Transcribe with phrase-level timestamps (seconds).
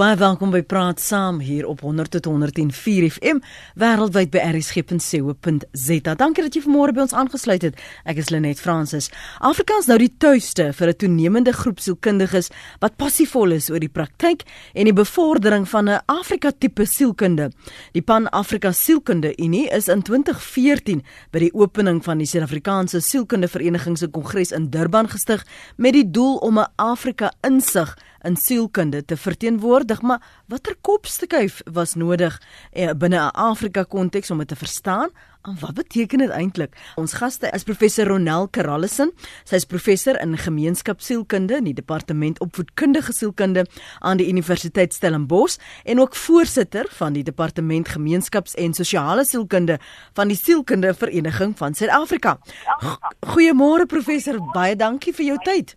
[0.00, 3.42] Baie welkom by Praat Saam hier op 100 tot 104 FM
[3.76, 6.14] wêreldwyd by rsg.co.za.
[6.16, 7.82] Dankie dat jy vanmôre by ons aangesluit het.
[8.08, 9.10] Ek is Lenet Fransis.
[9.44, 12.48] Afrika is nou die tuiste vir 'n toenemende groep sielkundiges
[12.80, 17.50] wat passievol is oor die praktyk en die bevordering van 'n Afrika-tipe sielkunde.
[17.92, 23.98] Die Pan-Afrika Sielkunde Unie is in 2014 by die opening van die Suid-Afrikaanse Sielkunde Vereniging
[23.98, 25.44] se kongres in Durban gestig
[25.76, 32.40] met die doel om 'n Afrika-insig in sielkunde te verteenwoordig, maar watter kopstukuif was nodig
[32.72, 35.10] eh, binne 'n Afrika konteks om dit te verstaan?
[35.42, 36.74] En wat beteken dit eintlik?
[37.00, 39.08] Ons gaste is professor Ronel Karallison.
[39.48, 43.64] Sy is professor in gemeenskapsielkunde in die departement opvoedkundige sielkunde
[43.98, 49.78] aan die Universiteit Stellenbosch en ook voorsitter van die departement gemeenskaps- en sosiale sielkunde
[50.12, 52.36] van die Sielkunde Vereniging van Suid-Afrika.
[53.32, 55.76] Goeiemôre professor, baie dankie vir jou tyd.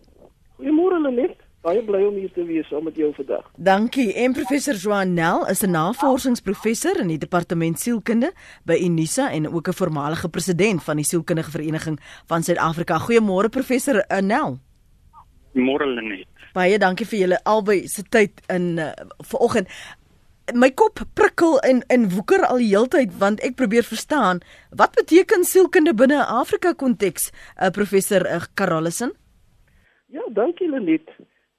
[0.58, 1.43] Goeiemôre Lenet.
[1.64, 3.46] Baie bly om hier te wees saam met jou vandag.
[3.56, 4.10] Dankie.
[4.20, 8.32] En professor Joan Nel is 'n navorsingsprofessor in die departement sielkunde
[8.64, 12.98] by Unisa en ook 'n voormalige president van die sielkundige vereniging van Suid-Afrika.
[12.98, 14.58] Goeiemôre professor Nel.
[15.52, 16.26] Môre Lenet.
[16.52, 19.68] Baie dankie vir julle albei se tyd in uh, vanoggend.
[20.52, 25.44] My kop prikkel en en woeker al die heeltyd want ek probeer verstaan wat beteken
[25.44, 27.30] sielkunde binne 'n Afrika konteks,
[27.62, 29.12] uh, professor uh, Karallison?
[30.06, 31.08] Ja, dankie Lenet.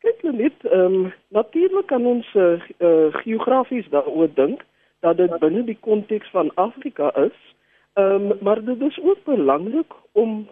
[0.05, 4.61] Kyk net, ehm natuurlik kan ons uh, uh, geografies daaroor dink
[5.01, 7.37] dat dit binne die konteks van Afrika is.
[7.93, 10.47] Ehm um, maar dit is ook belangrik om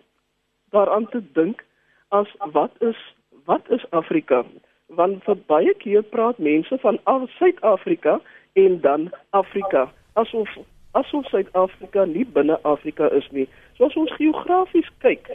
[0.70, 1.66] daaraan te dink
[2.08, 2.98] as wat is
[3.46, 4.44] wat is Afrika?
[4.88, 7.00] Want vir baie keer praat mense van
[7.38, 8.20] Suid-Afrika
[8.54, 10.50] en dan Afrika asof
[10.92, 13.48] asof Suid-Afrika nie binne Afrika is nie.
[13.78, 15.30] So as ons geografies kyk,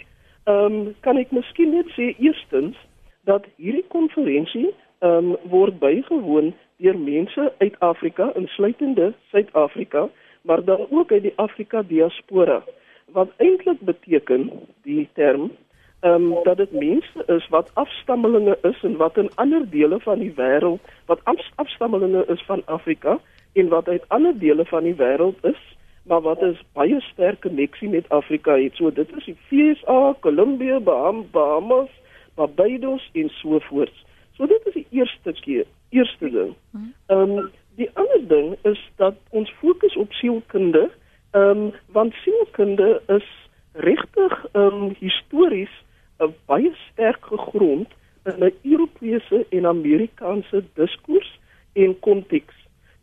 [0.45, 2.88] ehm um, kan ek miskien net sê eerstens
[3.29, 10.09] dat hierdie konferensie ehm um, word bygewoon deur mense uit Afrika, insluitende Suid-Afrika,
[10.43, 12.63] maar dan ook uit die Afrika diaspora.
[13.13, 14.51] Wat eintlik beteken
[14.83, 15.51] die term
[16.01, 20.19] ehm um, dat dit mense is wat afstammelinge is en wat in ander dele van
[20.19, 21.25] die wêreld wat
[21.55, 23.19] afstammelinge is van Afrika
[23.53, 25.63] en wat uit ander dele van die wêreld is
[26.09, 28.77] maar wat is baie sterk koneksie met Afrika het.
[28.77, 31.91] So dit is die FSA, Kolumbie, Bahamas,
[32.39, 33.95] Barbados en so voort.
[34.37, 36.55] So dit is die eerste keer, eerste ding.
[37.07, 40.91] Ehm um, die ander ding is dat ons fokus op sielkunde,
[41.31, 43.29] ehm um, want sielkunde is
[43.73, 45.75] regtig ehm um, histories
[46.19, 47.89] uh, baie sterk gegrond
[48.25, 51.39] in 'n Europese en Amerikaanse diskurs
[51.73, 52.55] en konteks.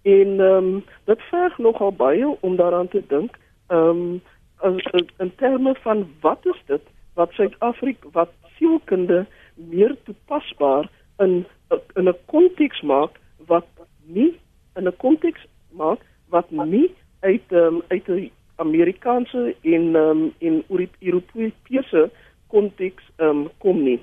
[0.02, 4.20] En ehm um, dit verg nogal baie om daaraan te dink, ehm
[4.64, 4.80] um,
[5.18, 6.82] in terme van wat is dit
[7.14, 11.46] wat Suid-Afrika wat sielkunde meer toepasbaar in
[11.94, 13.68] in 'n konteks maak wat
[14.06, 14.40] nie
[14.76, 16.00] in 'n konteks maak
[16.30, 20.64] wat nie uit um, uit 'n Amerikaanse en um, en
[21.00, 22.10] Europese
[22.48, 24.00] konteks um, kom nie.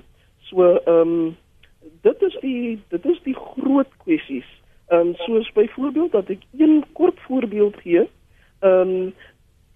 [0.49, 1.35] So ehm um,
[2.01, 4.49] dit is die dit is die groot kwessies.
[4.87, 8.09] Ehm um, soos byvoorbeeld dat ek een kort voorbeeld gee.
[8.59, 9.13] Ehm um,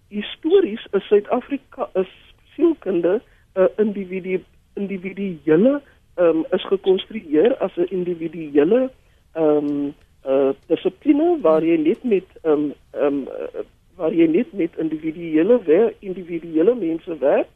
[0.08, 2.12] histories is Suid-Afrika is
[2.56, 3.22] sielkunde
[3.56, 4.44] 'n uh, individu
[4.82, 5.82] individuele
[6.18, 8.90] ehm um, is gekonstrueer as 'n individuele
[9.34, 9.94] ehm um,
[10.26, 13.66] uh dissipline waar jy net met ehm um, ehm um, uh,
[13.98, 17.54] waar jy net met individuele wer individuele mense werk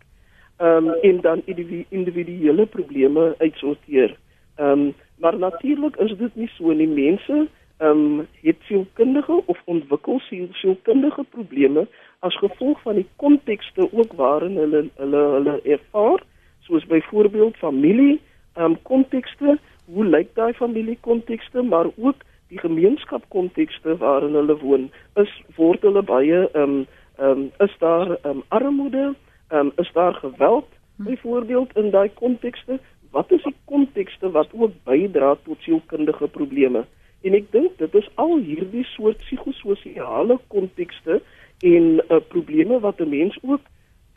[0.57, 1.41] ehm um, en dan
[1.89, 4.17] individuele probleme uitsorteer.
[4.55, 9.61] Ehm um, maar natuurlik is dit nie so nie mense ehm um, het sielkundige of
[9.65, 10.19] ontwikkel
[10.51, 11.87] sielkundige probleme
[12.19, 16.23] as gevolg van die kontekste ook waarin hulle hulle hulle ervaar
[16.67, 18.19] soos byvoorbeeld familie
[18.57, 24.89] um kontekste hoe lyk daai familie kontekste maar ook die gemeenskap kontekste waarin hulle woon.
[25.15, 26.85] Is word hulle baie um
[27.19, 29.13] um is daar um armoede
[29.51, 30.67] um is daar geweld
[30.97, 31.03] hm.
[31.03, 32.79] byvoorbeeld in daai kontekste?
[33.11, 36.85] Wat is die kontekste wat ook bydra tot sielkundige probleme?
[37.21, 41.21] En ek dink dit is al hierdie soort psigososiale kontekste
[41.61, 43.61] en uh, probleme wat 'n mens ook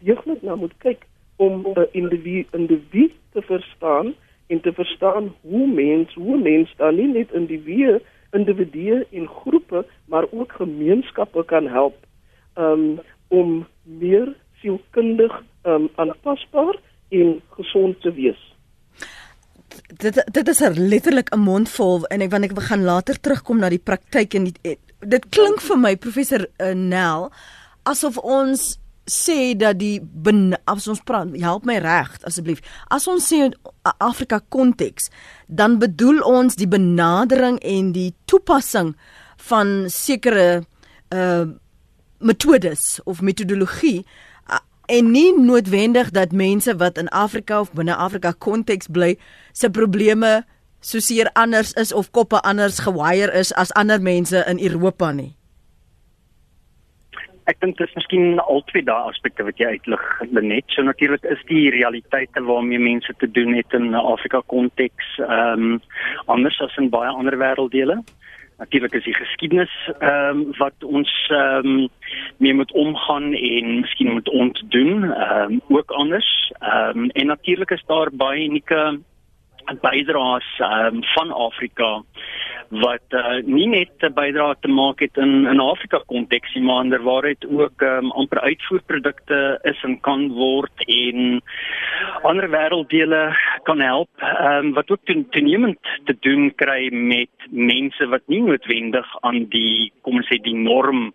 [0.02, 1.03] deeglik na moet kyk
[1.36, 4.14] om 'n individu individu te verstaan
[4.46, 8.00] en te verstaan hoe mens hoe mens dan nie net individue
[8.32, 11.96] individue en groepe maar ook gemeenskappe kan help
[12.54, 16.78] um, om meer sielkundig um, aanpasbaar
[17.08, 18.40] en gesond te wees.
[19.96, 23.58] Dit dit is er letterlik 'n mond vol en ek want ek gaan later terugkom
[23.58, 27.30] na die praktyk en die, dit klink vir my professor uh, Nel
[27.82, 28.78] asof ons
[29.10, 30.00] sê dat die
[30.64, 32.62] as ons praat help my reg asseblief.
[32.88, 33.50] As ons sê
[33.98, 35.10] Afrika konteks
[35.46, 38.94] dan bedoel ons die benadering en die toepassing
[39.50, 40.64] van sekere
[41.10, 41.44] uh
[42.24, 44.06] metodes of metodologie
[44.48, 49.18] uh, en nie noodwendig dat mense wat in Afrika of binne Afrika konteks bly
[49.52, 50.46] se probleme
[50.80, 55.34] soseer anders is of koppe anders gewire is as ander mense in Europa nie
[57.44, 60.64] Ek dink dit is miskien altyd daai aspekte wat jy uitlig net.
[60.72, 65.80] So natuurlik is die realiteite waarmee mense te doen het in Afrika konteks ehm um,
[66.26, 68.00] anders as in baie ander wêrelddele.
[68.58, 71.88] Natuurlik is die geskiedenis ehm um, wat ons ehm um,
[72.40, 76.30] mee moet omgaan en miskien moet ontdoen ehm um, ook anders.
[76.60, 79.00] Ehm um, en natuurlik is daar baie unieke
[79.80, 82.02] bydraes um, van Afrika
[82.70, 86.82] wat uh, nie net 'n bydrae te maak het in in Afrika konteks nie maar
[86.84, 91.42] ander waar dit ook um, amper uitvoerprodukte is en kan word en
[92.22, 98.42] ander wêrelddele kan help um, wat ook toenemend te doen kry met mense wat nie
[98.42, 101.12] noodwendig aan die kom ons sê die norm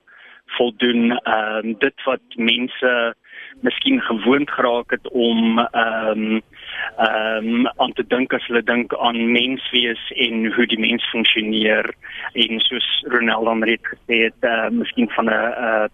[0.58, 3.14] voldoen um, dit wat mense
[3.62, 6.42] miskien gewoond geraak het om ehm um,
[6.98, 11.94] ehm um, aan te dink as hulle dink aan menswees en hoe die mens funksioneer.
[12.34, 15.90] En soos Ronald dan reeds gesê het, uh, miskien van 'n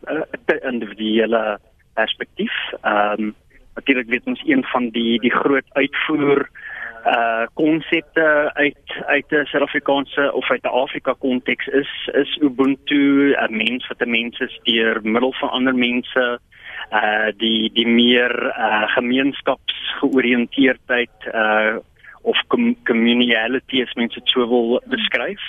[0.47, 1.59] 'n individuele
[1.93, 2.55] perspektief.
[2.81, 3.35] Ehm um,
[3.75, 6.49] natuurlik weet ons een van die die groot uitvoer
[7.05, 13.57] uh konsepte uit uit 'n Suid-Afrikaanse of uit 'n Afrika konteks is is Ubuntu, 'n
[13.57, 16.39] mens wat 'n mens is deur middel van ander mense
[16.91, 21.77] uh die die meer uh gemeenskapsgeoriënteerdheid uh
[22.25, 25.39] of com communality as mense dit so wil beskryf.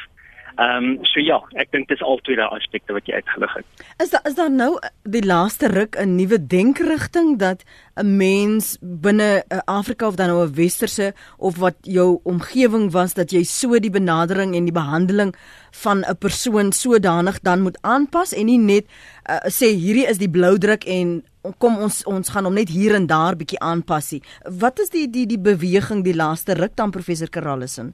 [0.56, 3.82] Ehm um, so ja, ek dink dis altyd daai aspekte wat jy uitgelig het.
[4.00, 4.70] Is daar is daar nou
[5.04, 7.64] die laaste ruk 'n nuwe denkrigting dat
[8.00, 13.30] 'n mens binne Afrika of dan nou 'n westerse of wat jou omgewing was dat
[13.30, 15.34] jy so die benadering en die behandeling
[15.70, 18.84] van 'n persoon sodanig dan moet aanpas en nie net
[19.28, 21.22] uh, sê hierdie is die blou druk en
[21.58, 24.22] kom ons ons gaan hom net hier en daar bietjie aanpassie.
[24.58, 27.92] Wat is die die die beweging die laaste ruk dan professor Karalison?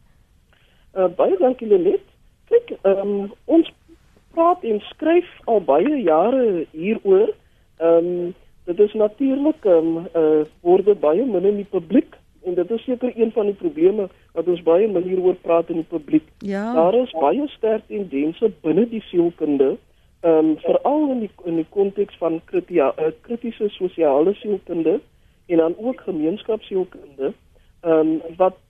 [0.95, 2.12] Uh, baie dankie Lenet.
[2.53, 3.69] Kyk, um, ons
[4.37, 7.33] praat en skryf al baie jare hieroor.
[7.81, 8.33] Ehm um,
[8.65, 12.85] dit is natuurlik ehm um, uh, word baie min in die publiek en dit is
[12.85, 16.29] seker een van die probleme wat ons baie min hieroor praat in die publiek.
[16.39, 16.73] Ja.
[16.75, 19.77] Daar is baie sterk tendense binne die sielkunde
[20.21, 25.01] ehm um, veral in die in die konteks van kritia, uh, kritiese sosiale sielkunde
[25.47, 27.33] en dan ook gemeenskapsielkunde
[27.81, 28.61] ehm um, wat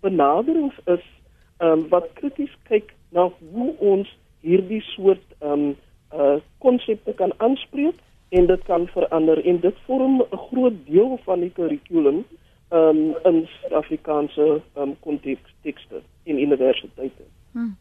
[0.00, 1.21] benaderings is ehm
[1.62, 4.08] um, wat krities kyk na hoe ons
[4.42, 5.76] hierdie soort ehm um,
[6.12, 7.96] uh konsepte kan aanspreek
[8.36, 12.24] en dit kan verander en dit vorm 'n groot deel van die kurrikulum
[12.70, 17.22] um, in Afrikaanse ehm um, konteks tekste in universiteite.
[17.52, 17.76] Hmm.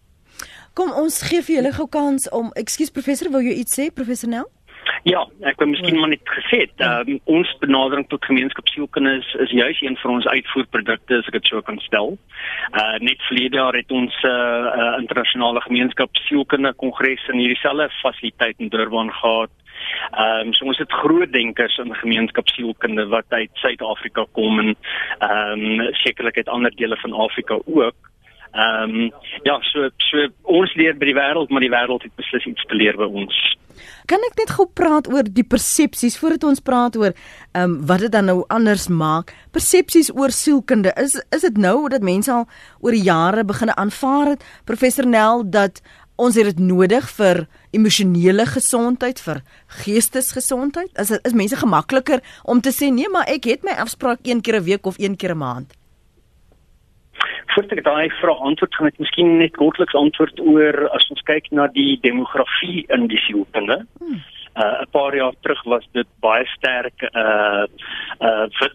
[0.74, 4.30] Kom ons gee vir julle gou kans om Ekskuus professor, wil jy iets sê professor
[4.30, 4.48] Nel?
[5.04, 9.54] Ja, ek wou miskien maar net gesê het, um, ons benadering tot gemeenskapsielkunde is, is
[9.54, 12.14] juis een van ons uitvoerprodukte as ek dit so kan stel.
[12.78, 17.90] Uh net verlede jaar het ons 'n uh, uh, internasionale gemeenskapsielkunde kongres in hierdie selfe
[18.02, 19.50] fasiliteit in Durban gehad.
[20.12, 24.76] Ehm um, so ons het groot denkers in gemeenskapsielkunde wat uit Suid-Afrika kom en
[25.20, 27.96] ehm um, sekerlik uit ander dele van Afrika ook.
[28.52, 29.12] Ehm um,
[29.44, 32.76] ja, so so ons leer by die wêreld, maar die wêreld het beslis iets te
[32.76, 33.38] leer by ons.
[34.12, 38.04] Kan ek net gou praat oor die persepsies voordat ons praat oor ehm um, wat
[38.04, 39.32] dit dan nou anders maak?
[39.56, 40.92] Persepsies oor sielkunde.
[41.00, 42.48] Is is dit nou dat mense al
[42.84, 45.80] oor jare begine aanvaar het professor Nel dat
[46.20, 49.44] ons het dit nodig vir emosionele gesondheid, vir
[49.82, 50.92] geestesgesondheid?
[51.00, 54.60] Is is mense gemakliker om te sê nee, maar ek het my afspraak een keer
[54.60, 55.81] 'n week of een keer 'n maand?
[57.54, 61.50] Voordat ek daai vraag antwoord, gaan ek miskien net kortliks antwoord oor as ons kyk
[61.52, 63.82] na die demografie in die sielkunde.
[64.00, 64.22] Hmm.
[64.56, 67.64] Uh 'n paar jaar terug was dit baie sterk uh
[68.28, 68.72] uh vir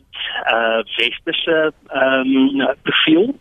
[0.53, 3.35] uh westerse ehm um, profiel.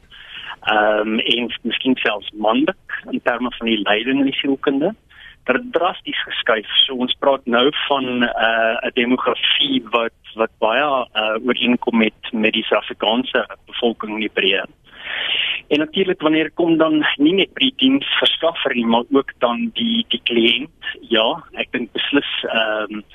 [0.71, 4.95] Ehm um, en miskien selfs manlik in terme van die leiding in die sielkunde.
[5.43, 6.67] Dit het drasties geskuif.
[6.85, 10.87] So ons praat nou van 'n uh, 'n demografie wat wat baie
[11.23, 14.65] uh ooreenkom met met die Suid-Afrikaanse bevolking in die breë.
[15.67, 20.05] En natuurlik wanneer kom dan nie net by die diensverskaffer nie, maar ook dan die
[20.13, 20.91] die kliënt.
[21.09, 21.25] Ja,
[21.57, 23.05] ek dink beslis ehm um,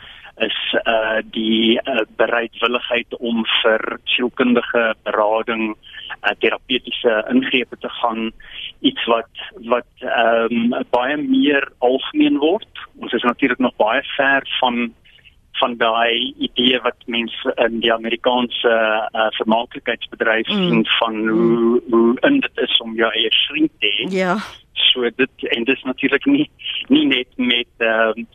[0.41, 8.31] is uh die uh, bereidwilligheid om vir sielkundige berading, uh, terapeutiese ingrepe te gaan
[8.81, 12.87] iets wat wat ehm um, baie meer algemeen word.
[13.01, 14.95] Ons is natuurlik nog baie ver van
[15.59, 18.73] van daai idee wat mense in die Amerikaanse
[19.13, 20.69] uh, vermaaklikheidsbedryf mm.
[20.69, 24.11] sien van hoe hoe in dit is om jou eie vriend te hê.
[24.15, 24.39] Ja
[24.93, 26.51] so dit en dis natuurlik nie
[26.89, 28.27] nie net met ehm um,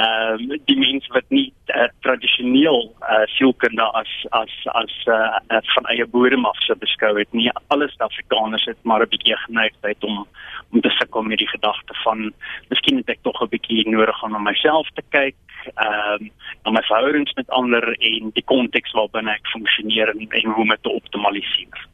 [0.00, 5.90] ehm um, die mense wat nie uh, tradisioneel uh, sielkunde as as as uh, van
[5.94, 10.26] eie bodem af se beskou het nie alles Afrikaners het maar 'n bietjie geneigtheid om
[10.72, 12.32] om te sukkel met die gedagte van
[12.68, 15.36] miskien het ek tog 'n bietjie nodig om na myself te kyk
[15.74, 16.30] ehm um,
[16.64, 20.68] na my verhoudings met ander en die konteks waarbinne ek funksioneer en, en hoe om
[20.68, 21.86] dit te optimaliseer.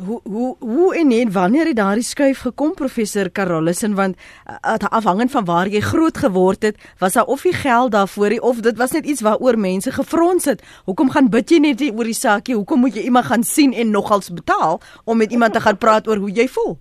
[0.00, 5.30] Hoe hoe hoe en net wanneer het daardie skuif gekom professor Carolussen want uh, afhangend
[5.30, 8.90] van waar jy groot geword het was daar of jy geld daarvoor of dit was
[8.90, 10.64] net iets waaroor mense gefrons het.
[10.84, 13.90] Hoekom gaan bid jy net oor die saakie hoekom moet jy iemand gaan sien en
[13.90, 16.78] nogals betaal om met iemand te gaan praat oor hoe jy voel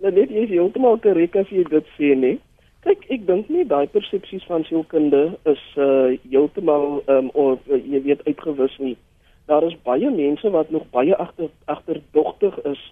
[0.00, 2.38] Nou net jy is heeltemal korrek as jy dit sê nee
[2.86, 7.98] kyk ek dink nie daai persepsies van sielkunde is uh, heeltemal um, of uh, jy
[8.04, 8.94] weet uitgewis nie.
[9.50, 12.82] Daar is baie mense wat nog baie agter agterdogtig is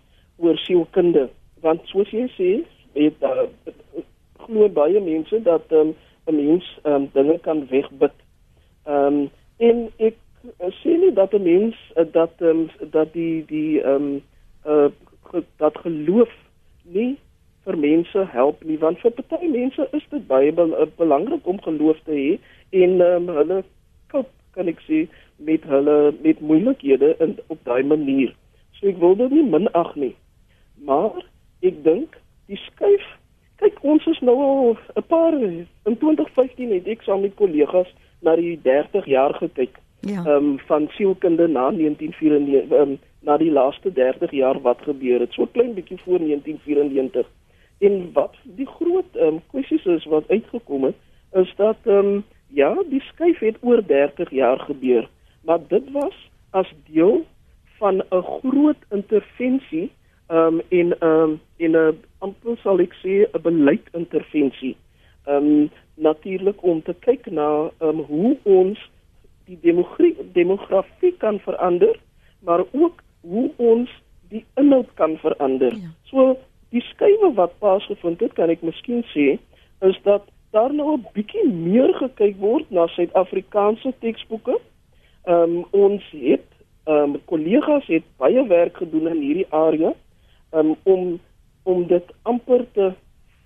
[0.42, 1.28] oor sielkunde.
[1.62, 2.50] Want soos jy sê
[2.99, 3.76] het daar uh,
[4.42, 5.94] glo baie mense dat um,
[6.26, 8.16] 'n mens um, dinge kan wegbid.
[8.90, 9.30] Ehm um,
[9.62, 10.18] en ek
[10.58, 14.23] uh, sê nie dat 'n mens uh, dat um, dat die die ehm um,
[14.66, 14.90] uh,
[15.30, 16.34] ge, dat geloof
[16.84, 17.16] nie
[17.64, 20.66] vir mense help nie want vir party mense is dit baie be
[20.98, 22.30] belangrik om geloof te hê
[22.84, 23.62] en um, hulle
[24.12, 25.04] koop kan ek sê
[25.48, 28.34] met hulle met moeilikhede in op daai manier.
[28.76, 30.14] So ek wil dit nie minag nie.
[30.86, 31.24] Maar
[31.62, 32.18] ek dink
[32.50, 33.06] die skuif
[33.62, 35.66] kyk ons is nou al 'n paar in
[35.98, 39.78] 2015 het ek saam met kollegas na die 30 jaar gekyk.
[40.00, 40.20] Ja.
[40.24, 45.21] Ehm um, van sielkunde na 1994 ehm um, na die laaste 30 jaar wat gebeur
[45.21, 45.33] het.
[45.33, 47.26] So klein bietjie voor 1994.
[47.78, 50.97] En wat die groot ehm um, kwessies is wat uitgekom het
[51.33, 55.09] is dat ehm um, ja, die skuif het oor 30 jaar gebeur
[55.45, 57.26] maar dit was as deel
[57.78, 59.90] van 'n groot intervensie
[60.28, 64.76] um in 'n um, in 'n amper sal ek sê 'n beleidintervensie.
[65.26, 68.90] Um natuurlik om te kyk na um hoe ons
[69.45, 71.99] die demografie demografie kan verander,
[72.38, 73.90] maar ook hoe ons
[74.28, 75.73] die inhoud kan verander.
[75.73, 75.90] Ja.
[76.11, 76.37] So
[76.75, 79.38] die skuwe wat plaasgevind het, kan ek miskien sê,
[79.81, 84.59] is dat daar nou 'n bietjie meer gekyk word na Suid-Afrikaanse teksboeke
[85.25, 86.49] Ehm um, ons het
[86.85, 89.95] ehm um, kollegas het baie werk gedoen in hierdie area
[90.52, 91.21] um, om
[91.62, 92.90] om dit amper te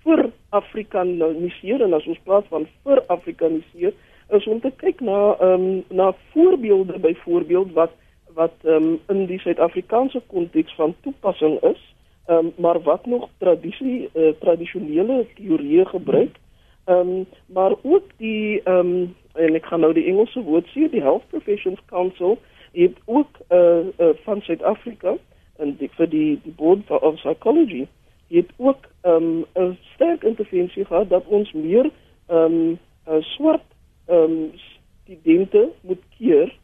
[0.03, 3.95] vir Afrikaniseer en as ons praat van vir Afrikaniseer
[4.35, 7.95] is om te kyk na ehm um, na voorbeelde byvoorbeeld wat
[8.39, 11.81] wat ehm um, in die Suid-Afrikaanse konteks van toepassing is,
[12.25, 16.37] ehm um, maar wat nog tradisie uh, tradisionele teorieë gebruik.
[16.85, 20.87] Ehm um, maar ook die ehm um, en ek gaan nou die Engelse woord sê,
[20.91, 22.37] die Health Professions Council
[22.71, 25.15] het ook uh, uh van Suid-Afrika
[25.59, 27.87] en die vir die die Board of Psychology
[28.29, 31.89] het ook um 'n sterk intervensie gehad dat ons meer
[32.27, 33.67] um 'n swart
[34.07, 36.58] um studente moet keer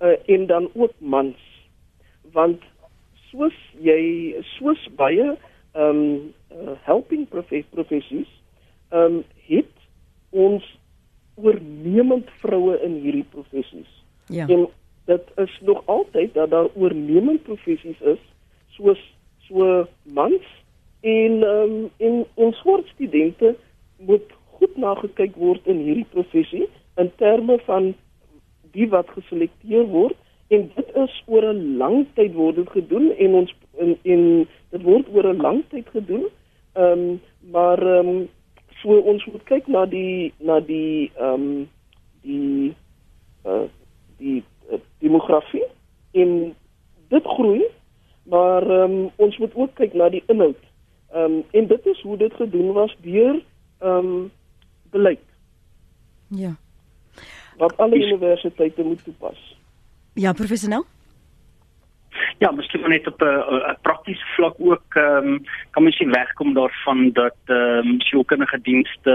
[0.00, 1.36] uh en dan ook mans
[2.32, 2.62] want
[3.30, 5.36] soos jy soos baie
[5.74, 6.02] um
[6.50, 7.28] uh, helping
[7.70, 8.30] professies
[8.90, 9.74] um het
[10.30, 10.64] ons
[11.34, 13.88] oornemend vroue in hierdie professies.
[14.26, 14.46] Ja.
[14.46, 14.68] En
[15.04, 18.20] dit is nog altyd dat daar oornemend professies is
[18.68, 19.00] soos
[19.48, 20.46] so mans
[21.00, 23.54] en ehm um, en ons swart studente
[23.96, 26.68] moet goed nagekyk word in hierdie professie
[27.00, 27.94] in terme van
[28.72, 30.16] die wat geselekteer word
[30.48, 34.82] en dit is oor 'n lang tyd word dit gedoen en ons en, en dit
[34.82, 36.26] word oor 'n lang tyd gedoen.
[36.74, 38.28] Ehm um, maar ehm um,
[38.80, 41.68] So ons moet kyk na die na die ehm um,
[42.24, 42.72] die
[43.44, 43.66] uh,
[44.20, 45.66] die uh, demografie
[46.16, 46.54] en
[47.12, 47.64] dit groei,
[48.32, 50.60] maar um, ons moet ook kyk na die inhoud.
[51.12, 53.36] Ehm um, en dit is hoe dit gedoen was deur
[53.80, 54.30] ehm um,
[54.90, 55.26] beleid.
[56.28, 56.56] Ja.
[57.60, 59.56] Wat alle universiteite moet toepas.
[60.14, 60.84] Ja, professor nou?
[62.38, 67.12] Ja, miskien net op 'n praktiese vlak ook ehm um, kan mens nie wegkom daarvan
[67.12, 69.14] dat ehm um, sielkundige dienste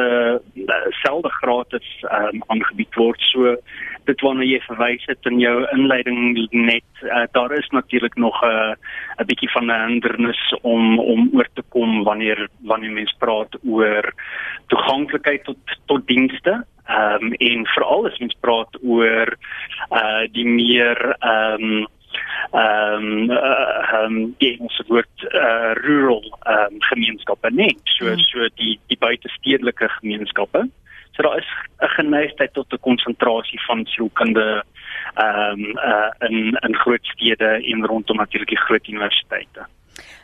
[0.53, 3.21] uh, selde gratis ehm um, aangebied word.
[3.21, 3.57] So
[4.03, 8.47] dit waarna jy verwys het in jou inleiding net uh, daar is natuurlik nog 'n
[8.47, 8.73] uh,
[9.19, 14.13] 'n bietjie van 'n hindernis om om oor te kom wanneer wanneer mens praat oor
[14.67, 16.65] toeganklikheid tot tot dienste.
[16.85, 19.35] Ehm um, en veral as mens praat oor
[19.89, 21.87] uh die meer ehm um,
[22.51, 28.25] ehm um, uh, um, die ons woord uh, rural ehm um, gemeenskappe net so mm.
[28.29, 30.67] so die die buitestedelike gemeenskappe
[31.15, 31.47] So daar is
[31.79, 34.63] 'n geneigtheid tot 'n konsentrasie van sielkunde
[35.13, 39.65] ehm um, uh, in in groot stede en rondom natuurlik die groot universiteite.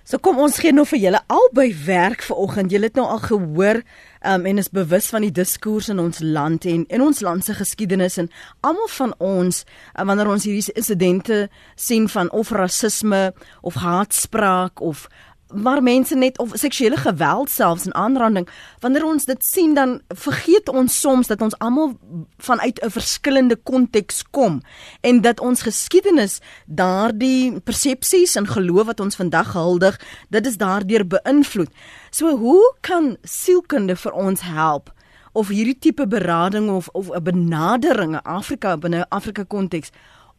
[0.03, 2.71] So kom ons gee nou vir julle albei werk vanoggend.
[2.73, 3.81] Julle het nou al gehoor
[4.25, 7.53] um, en is bewus van die diskurs in ons land en in ons land se
[7.57, 8.31] geskiedenis en
[8.65, 11.43] almal van ons uh, wanneer ons hierdie insidente
[11.75, 13.29] sien van of rasisme
[13.61, 15.05] of haatspraak of
[15.53, 18.47] maar mense net of seksuele geweld selfs en aanranding
[18.79, 21.97] wanneer ons dit sien dan vergeet ons soms dat ons almal
[22.37, 24.61] vanuit 'n verskillende konteks kom
[25.01, 31.07] en dat ons geskiedenis daardie persepsies en geloof wat ons vandag huldig dit is daardeur
[31.07, 31.69] beïnvloed.
[32.09, 34.91] So hoe kan sielkunde vir ons help
[35.31, 39.89] of hierdie tipe berading of of 'n benadering in Afrika binne Afrika konteks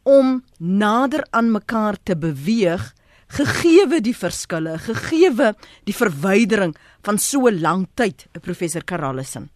[0.03, 2.93] om nader aan mekaar te beweeg
[3.33, 5.53] gegeewe die verskille, gegeewe
[5.87, 6.75] die verwydering
[7.05, 9.49] van so lank tyd, professor Karallison?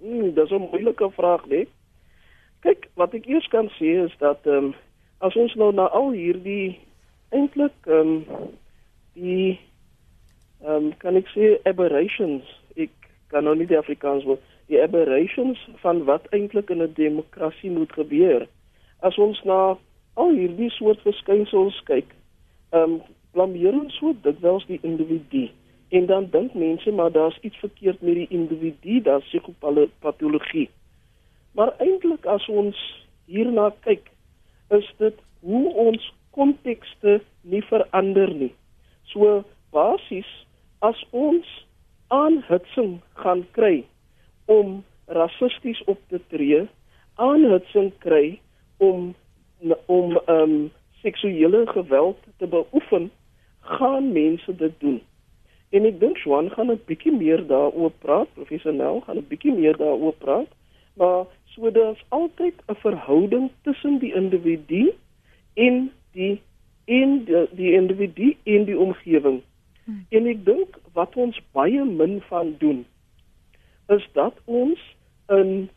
[0.00, 1.66] Hmm, dis 'n moeilike vraag, né?
[2.60, 4.74] Kyk, wat ek eers kan sê is dat ehm um,
[5.20, 6.78] as ons nou na al hierdie
[7.30, 8.50] eintlik ehm um,
[9.14, 9.58] die
[10.64, 12.44] ehm um, kan ek sê aberrations,
[12.76, 12.92] ek
[13.32, 17.92] kan nou nie die Afrikaans woord, die aberrations van wat eintlik in 'n demokrasie moet
[17.92, 18.46] gebeur.
[19.00, 19.78] As ons na
[20.14, 22.15] al hierdie soort verskynsels kyk,
[22.76, 22.98] ehm um,
[23.36, 25.48] blameer ons so dikwels die individu
[25.88, 30.70] en dan dink mense maar daar's iets verkeerd met die individu, daar's psigopatologie.
[31.52, 32.78] Maar eintlik as ons
[33.24, 34.10] hierna kyk,
[34.68, 38.52] is dit hoe ons kontekste nie verander nie.
[39.12, 40.28] So basies
[40.84, 41.46] as ons
[42.12, 43.84] aanhitsing gaan kry
[44.52, 46.66] om rassisties op te tree,
[47.14, 48.40] aanhitsing kry
[48.78, 49.14] om
[49.86, 50.56] om ehm um,
[51.02, 53.10] seksuele geweld te beoefen,
[53.60, 55.02] gaan mense dit doen.
[55.70, 59.52] En ek dink Juan gaan 'n bietjie meer daaroor praat, professor Nel gaan 'n bietjie
[59.52, 60.48] meer daaroor praat,
[60.94, 64.94] maar so daar's altyd 'n verhouding tussen die individu
[65.54, 66.40] en die
[66.84, 69.42] in die, die individu in die omgewing.
[69.84, 70.06] Hmm.
[70.08, 72.84] En ek dink wat ons baie min van doen
[73.86, 74.78] is dat ons
[75.28, 75.68] 'n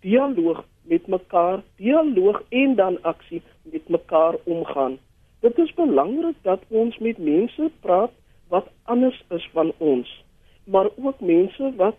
[0.00, 4.98] dialoog met mekaar, dialoog en dan aksie met mekaar omgaan.
[5.40, 8.10] Dit is belangrik dat ons met mense praat
[8.48, 10.24] wat anders is van ons,
[10.64, 11.96] maar ook mense wat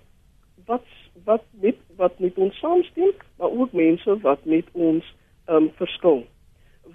[0.66, 0.84] wat
[1.24, 6.26] wat met wat met ons saamstem, maar ook mense wat met ons ehm um, verskil.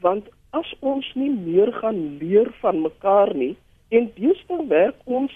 [0.01, 3.55] Want as ons nie meer gaan leer van mekaar nie
[3.89, 5.33] en deesdae werk ons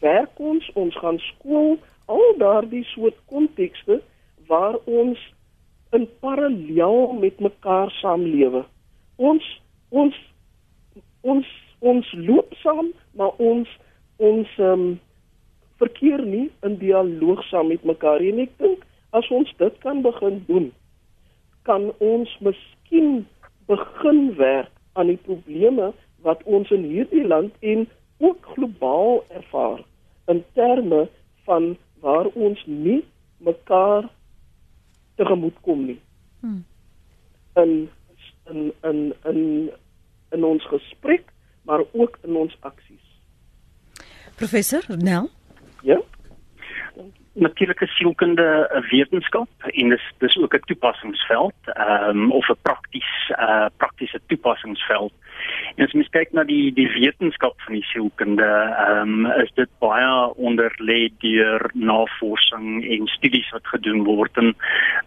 [0.00, 1.76] werk ons ons gaan skool
[2.10, 4.00] al daardie soort kontekste
[4.50, 5.20] waar ons
[5.96, 8.64] in parallel met mekaar saamlewe.
[9.16, 9.46] Ons
[9.88, 10.16] ons
[11.20, 11.46] ons
[11.80, 13.68] ons loop saam, maar ons
[14.16, 14.84] ons um,
[15.80, 18.46] verkeer nie in dialoog saam met mekaar nie.
[18.48, 18.84] Ek dink
[19.16, 20.68] as ons dit kan begin doen,
[21.68, 23.24] kan ons miskien
[23.70, 25.90] begin werk aan die probleme
[26.26, 27.86] wat ons in hierdie land en
[28.20, 29.80] ook globaal ervaar
[30.30, 31.06] in terme
[31.48, 31.72] van
[32.04, 33.00] waar ons nie
[33.38, 34.08] mekaar
[35.20, 36.00] tegemoet kom nie.
[36.40, 36.64] Hmm.
[37.62, 37.90] In
[38.50, 39.70] in in in
[40.30, 43.06] in ons gesprek, maar ook in ons aksies.
[44.36, 45.28] Professor Nel?
[45.82, 46.00] Ja.
[47.32, 53.30] Natuurlike sielkunde 'n wetenskap en dis dis ook 'n toepassingsveld, ehm um, of 'n prakties
[53.30, 55.12] uh praktiese toepassingsveld.
[55.76, 59.70] En as mens kyk na die die wetenskap van die sielkunde, ehm um, is dit
[59.82, 64.54] baie onderlê deur navorsing en studies wat gedoen word en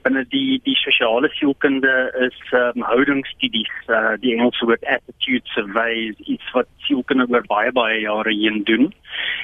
[0.06, 1.94] binne die die sosiale sielkunde
[2.28, 7.72] is ehm um, houdingsstudies, uh, die Engelse woord attitude surveys, iets wat sielkunde oor baie
[7.72, 8.92] baie jare heen doen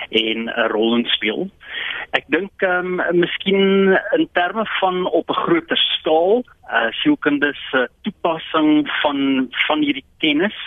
[0.10, 1.50] en 'n rol speel.
[2.18, 7.88] Ek dink ehm um, miskien in terme van op 'n groter skaal, uh sielkunde se
[8.02, 10.58] toepassing van van hierdie kennis.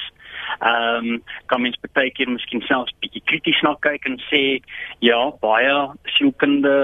[0.58, 4.42] Ehm um, kan mens baie keer miskien selfs bietjie krities na kyk en sê
[5.04, 5.74] ja, baie
[6.16, 6.74] sielkunde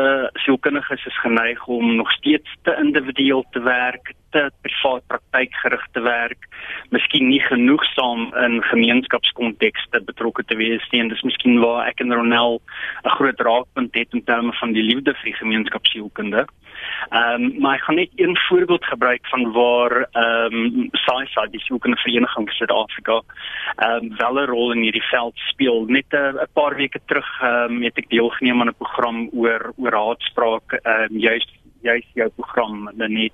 [0.45, 6.49] sielkundiges is geneig om nog steeds te individueel te werk, te privaat praktykgerigte werk,
[6.91, 11.01] miskien nie genoegsaam in gemeenskapskontekste betrokke te wees nie.
[11.01, 12.61] En dis miskien waar ek en Ronel
[13.05, 16.47] 'n groot raakpunt het in terme van die liefde vir gemeenskapsielkunde.
[17.11, 21.61] Ehm um, maar ek gaan net een voorbeeld gebruik van waar ehm um, SAISA die
[21.61, 23.23] sielkundige vereniging in Suid-Afrika
[23.77, 25.85] ehm um, wel 'n rol in hierdie veld speel.
[25.87, 29.95] Net 'n paar weke terug ehm um, het ek deelgeneem aan 'n program oor oor
[29.95, 31.51] haatspraak ehm um, juist
[31.83, 33.33] juist jou program net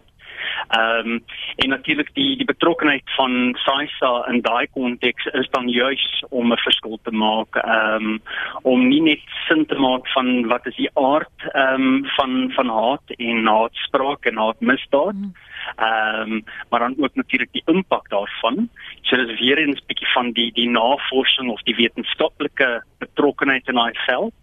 [0.68, 1.24] Ehm um,
[1.56, 6.64] en natuurlik die die betrokkenheid van SAISA in daai konteks is dan juis om 'n
[6.66, 8.22] verskil te maak ehm um,
[8.62, 12.68] om nie net sin te maak van wat is die aard ehm um, van van
[12.68, 15.14] haat en haatspraak en haatmisdaad.
[15.14, 15.32] Mm.
[15.76, 18.68] Ehm um, maar dan ook natuurlik die impak daarvan.
[19.02, 23.74] So dis weer eens 'n bietjie van die die navorsing of die wetenskaplike betrokkenheid in
[23.74, 24.34] daai veld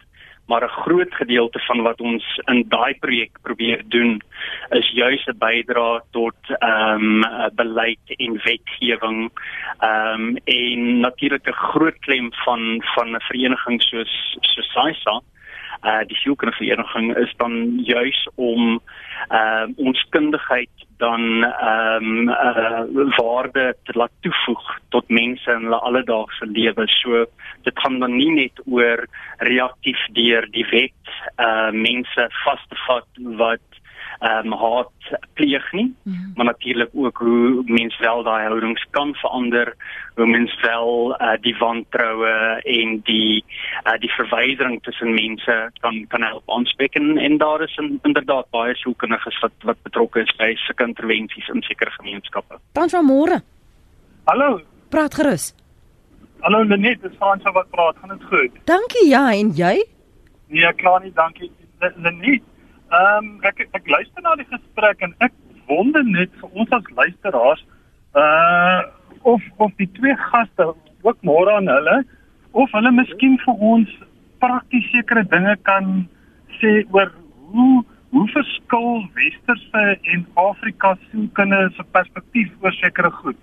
[0.52, 4.22] maar 'n groot gedeelte van wat ons in daai projek probeer doen
[4.70, 9.20] is juis 'n bydrae tot ehm um, beleid en wetgewing.
[9.80, 15.22] Ehm um, en natuurlik 'n groot klem van van 'n vereniging soos Socisa
[15.84, 16.66] uh die sielkundige
[17.26, 18.82] is dan juis om
[19.30, 25.66] ehm uh, ons kundigheid dan ehm um, uh waarde te laat toevoeg tot mense in
[25.66, 26.88] hulle alledaagse lewe.
[26.88, 27.26] So
[27.66, 29.06] dit gaan dan nie net oor
[29.38, 33.71] reaktief deur die wet uh mense vas te vat wat
[34.20, 34.92] ehm um, haat
[35.34, 36.32] pleeg nie, mm -hmm.
[36.36, 39.76] maar natuurlik ook hoe mens wel daai houdings kan verander,
[40.16, 43.44] hoe mens wel uh, die wantroue en die
[43.84, 48.50] uh, die verwydering tussen mense kan kan help aanspreek en, en daar is in, inderdaad
[48.50, 52.60] baie sielkundiges wat wat betrokke is by sulke intervensies in sekere gemeenskappe.
[52.72, 53.42] Tans môre.
[54.24, 54.62] Hallo.
[54.90, 55.56] Praat gerus.
[56.42, 57.96] Hallo Lenet, dis Frans wat praat.
[58.02, 58.52] Gaan dit goed?
[58.66, 59.76] Dankie ja, en jy?
[60.48, 61.52] Nee, klaar nie, dankie.
[61.80, 62.44] Lenet,
[62.92, 65.32] Ehm um, ek ek luister na die gesprek en ek
[65.68, 67.62] wonder net vir ons as luisteraars
[68.22, 68.82] uh
[69.32, 70.66] of of die twee gaste
[71.08, 71.98] ook môre aan hulle
[72.52, 73.94] of hulle miskien vir ons
[74.44, 75.88] prakties sekere dinge kan
[76.60, 77.14] sê oor
[77.52, 79.84] hoe hoe verskil westerse
[80.16, 83.38] en Afrika se kinders se perspektief oor sekere goed.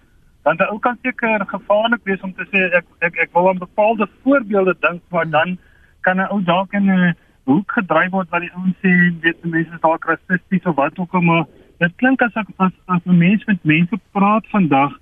[0.44, 3.64] Want 'n ou kan seker gevaarlik wees om te sê ek ek ek wil aan
[3.64, 5.58] bepaalde voorbeelde dink maar dan
[6.00, 7.16] kan 'n ou dalk in 'n
[7.48, 11.14] hoek gedryf word wat die ouens sê weet mense is dalk rassisties of wat ook
[11.18, 11.44] al maar
[11.82, 14.96] dit klink as ek as as 'n mens met mense praat vandag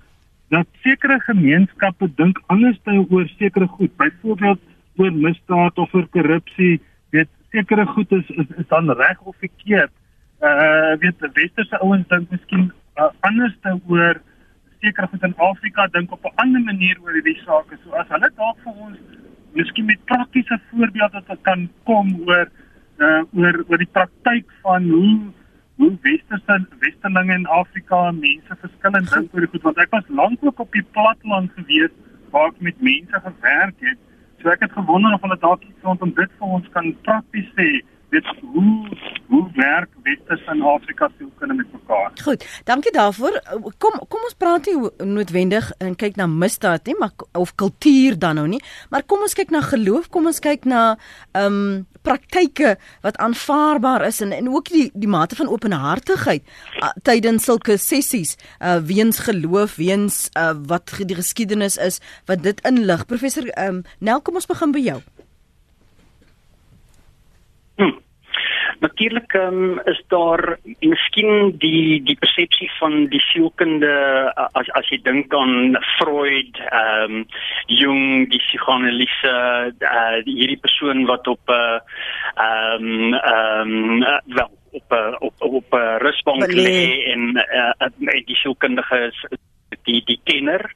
[0.55, 4.61] dat sekere gemeenskappe dink anders oor sekere goed byvoorbeeld
[4.97, 6.79] oor misdaad of oor korrupsie
[7.11, 9.91] weet sekere goed is is, is dan reg of verkeerd.
[10.41, 13.55] Uh weet westerse ouens dink miskien uh, anders
[13.87, 14.21] oor
[14.79, 18.31] sekere goed in Afrika dink op 'n ander manier oor hierdie sake so as hulle
[18.35, 18.97] dalk vir ons
[19.57, 22.47] miskien met praktiese voorbeelde wat kan kom oor
[23.07, 25.17] uh oor oor die praktyk van hoe
[25.77, 30.63] hoe westerse westerlinge in Afrika mense verskillend dink oor goed want ek was lank ook
[30.65, 31.93] op die platteland gewees
[32.31, 33.99] waar ek met mense gewerk het.
[34.41, 37.69] So ek het gewonder of hulle dalk iets rondom dit vir ons kan prakties sê
[38.09, 42.11] dit hoe hoe werk Wes en Afrika se kunde met mekaar.
[42.23, 43.41] Goed, dankie daarvoor.
[43.77, 48.39] Kom kom ons praat nie noodwendig en kyk na misdaad nie, maar of kultuur dan
[48.39, 50.97] nou nie, maar kom ons kyk na geloof, kom ons kyk na
[51.31, 56.45] ehm um, praktyke wat aanvaarbaar is en en ook die die mate van openhartigheid
[56.79, 62.63] uh, tydens sulke sessies uh weens geloof, weens uh wat die geskiedenis is wat dit
[62.63, 63.05] inlig.
[63.05, 65.01] Professor ehm um, Nel, kom ons begin by jou.
[67.77, 67.95] Hmm.
[68.79, 73.93] Natuurlik um, is daar miskien die die persepsie van die sielkunde
[74.59, 77.23] as as jy dink aan Freud, ehm um,
[77.79, 79.33] Jung, die psiganalise,
[79.81, 81.79] uh, hierdie persoon wat op 'n uh,
[82.45, 89.19] ehm ehm uh, wel op op op 'n rusbank lê en uh, die sielkundige is
[89.83, 90.71] die die kenner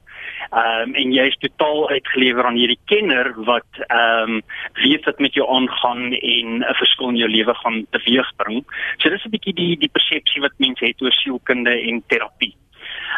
[0.52, 4.40] Ehm um, en jy is totaal uitgelewer aan hierdie kenner wat ehm um,
[4.82, 8.64] weet wat met jou aangaan en 'n verskil in jou lewe gaan teweegbring.
[8.98, 12.54] So dis 'n bietjie die die persepsie wat mense het oor sielkunde en terapie.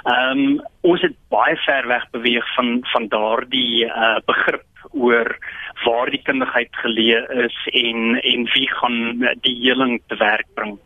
[0.05, 5.39] Ehm um, ons het baie ver weg beweeg van van daardie uh, begrip oor
[5.85, 8.99] waar die kundigheid geleë is en en wie gaan
[9.41, 10.79] die heling te werk bring.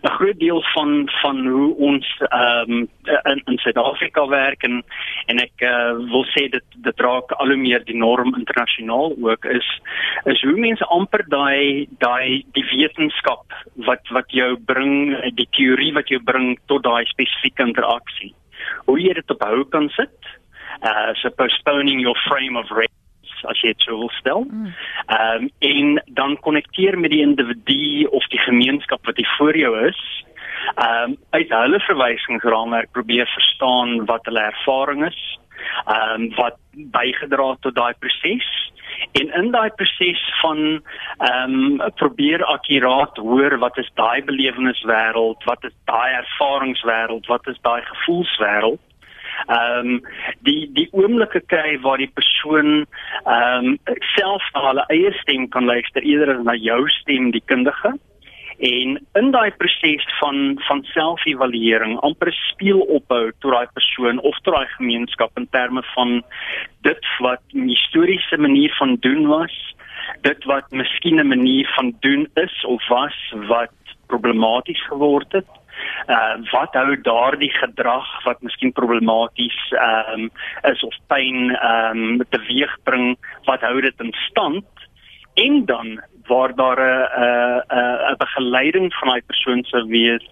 [0.00, 2.88] 'n groot deel van van hoe ons ehm um,
[3.22, 4.84] in in Suid-Afrika werk en
[5.26, 9.44] en ek uh, wil sê dit dit raak al hoe meer die norm internasionaal ook
[9.44, 9.68] is
[10.24, 16.08] is hoe mense amper daai daai die wetenskap wat wat jou bring die teorie wat
[16.08, 18.34] jou bring tot daai spesifieke interaksie.
[18.86, 20.32] Hoe jy dit op hou kan sit
[20.82, 23.01] uh so postponing your frame of reference
[23.44, 24.46] as jy dit sou wil stel.
[24.48, 24.72] Mm.
[25.06, 29.74] Ehm um, en dan konnekteer met die individu of die gemeenskap wat hier voor jou
[29.88, 30.00] is.
[30.74, 35.22] Ehm um, uit hulle verwysingsraamwerk probeer verstaan wat hulle ervaring is.
[35.86, 38.50] Ehm um, wat bygedra het tot daai proses
[39.12, 40.82] en in daai proses van
[41.18, 47.58] ehm um, probeer akkuraat hoor wat is daai beleweniswêreld, wat is daai ervaringswêreld, wat is
[47.60, 48.80] daai gevoelswêreld
[49.46, 50.00] ehm um,
[50.46, 52.86] die die oomblikke kry waar die persoon
[53.24, 57.44] ehm um, self na hulle eie stem kan luister eerder as na jou stem die
[57.46, 57.94] kundige.
[58.62, 64.54] En in daai proses van van selfevaluering, amper speel ophou tot daai persoon of tot
[64.54, 66.22] daai gemeenskap in terme van
[66.86, 69.74] dit wat 'n historiese manier van doen was,
[70.20, 73.74] dit wat miskien 'n manier van doen is of was wat
[74.06, 75.61] problematies geword het
[76.08, 80.30] uh wat hou daardie gedrag wat miskien problematies ehm um,
[80.72, 83.16] is of pyn ehm um, teweegbring
[83.50, 84.66] wat hou dit in stand?
[85.34, 90.26] En dan waar daar 'n 'n begeleiding van daai persoon sou wees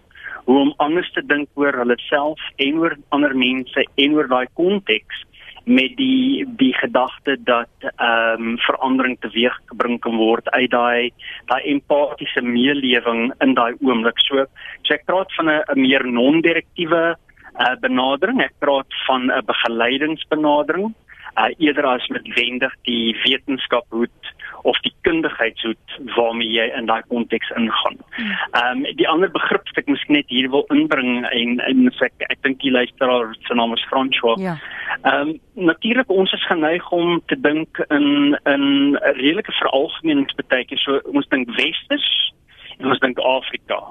[0.45, 4.47] hoe om anders te dink oor hulle self en oor ander mense en oor daai
[4.55, 5.25] konteks
[5.64, 11.11] met die die gedagte dat ehm um, verandering teweeggebring kan word uit daai
[11.46, 14.18] daai empatiese meelewing in daai oomblik.
[14.27, 14.46] So,
[14.83, 18.40] so ek praat van 'n meer non-direktiewe uh, benadering.
[18.40, 20.94] Ek praat van 'n begeleidingsbenadering
[21.38, 27.03] uh, eerder as met wendig die wetenskap hoed of die kundigheidshoed waarmee jy in daai
[27.09, 27.99] konteks ingaan.
[28.18, 32.27] Ehm um, die ander begrip wat ek miskien net hier wil inbring en en ek
[32.29, 34.37] ek dink die luisteraar se naam is François.
[34.40, 34.59] Ja.
[35.03, 35.38] Ehm um,
[35.70, 38.64] natuurlik ons is geneig om te dink in in
[38.96, 42.33] 'n redelike veralgemeningspartytjie so ons dink westers
[42.79, 43.83] en ons dink Afrika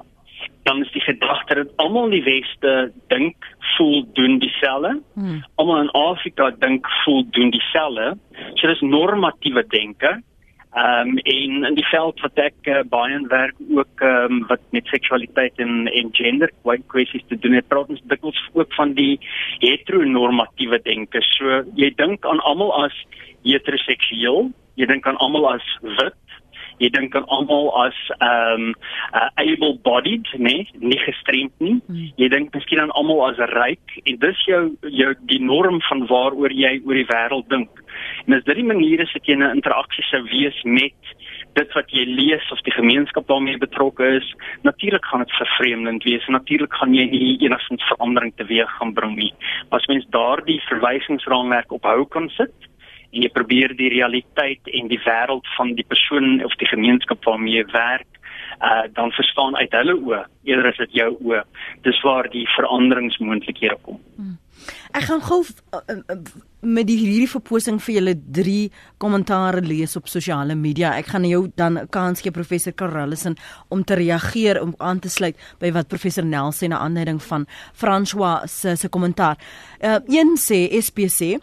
[0.62, 3.36] dan is die gedagte dat almal in die weste dink
[3.76, 5.00] voel doen dieselfde.
[5.14, 5.44] Hmm.
[5.54, 8.16] Almal in Afrika dink voel doen dieselfde.
[8.54, 10.22] So dis normatiewe denke.
[10.70, 14.44] Ehm um, en in die veld wat ek uh, baie in werk ook ehm um,
[14.46, 16.50] wat met seksualiteit en en gender
[16.86, 19.18] kwessies te doen het, praat ons dikwels ook van die
[19.58, 21.22] heteronormatiewe denke.
[21.34, 22.94] So jy dink aan almal as
[23.42, 26.38] heteroseksueel, jy dink aan almal as wit,
[26.80, 28.74] jy dink aan almal as ehm um,
[29.12, 32.08] uh, able bodied nê nee, nie gestremd nie hmm.
[32.20, 34.62] jy dink miskien aan almal as ryk en dis jou
[35.02, 37.79] jou die norm van waaroor jy oor die wêreld dink
[38.26, 40.94] en as dit die manier is dat jy 'n interaksie sou wees met
[41.54, 44.28] dit wat jy lees of die gemeenskap waarmee jy betrokke is.
[44.62, 49.32] Natuurlik gaan dit vervreemdend wees natuurlik gaan jy nie enigsins verandering teweeg gaan bring nie.
[49.70, 52.54] As mens daardie verwysingsraamwerk ophou kan sit
[53.10, 57.58] en jy probeer die realiteit en die wêreld van die persoon of die gemeenskap waarmee
[57.58, 58.19] jy werk
[58.60, 60.20] uh dan verstaan uit hulle oë.
[60.48, 61.42] Eerder as dit jou oë.
[61.86, 64.00] Dis waar die veranderingsmoontlikhede kom.
[64.16, 64.38] Hmm.
[64.92, 66.16] ek gaan gou uh, uh,
[66.60, 70.92] met die hierdie verposing vir julle drie kommentare lees op sosiale media.
[71.00, 75.38] Ek gaan jou dan kans gee professor Karallison om te reageer om aan te sluit
[75.60, 79.40] by wat professor Nel sê na aanleiding van François se se kommentaar.
[79.80, 81.40] Uh, een sê SPC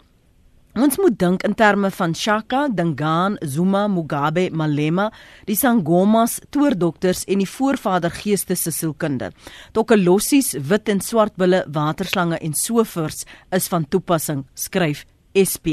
[0.78, 5.08] Ons moet dink in terme van Shaka, Dingaan, Zuma, Mugabe, Malema,
[5.48, 9.32] die Sangomas, toordokters en die voorvader geeste se sielkunde.
[9.74, 13.26] Tokkelossies, wit en swart bulle, waterslange en sovoorts
[13.58, 15.02] is van toepassing, skryf
[15.34, 15.66] SP.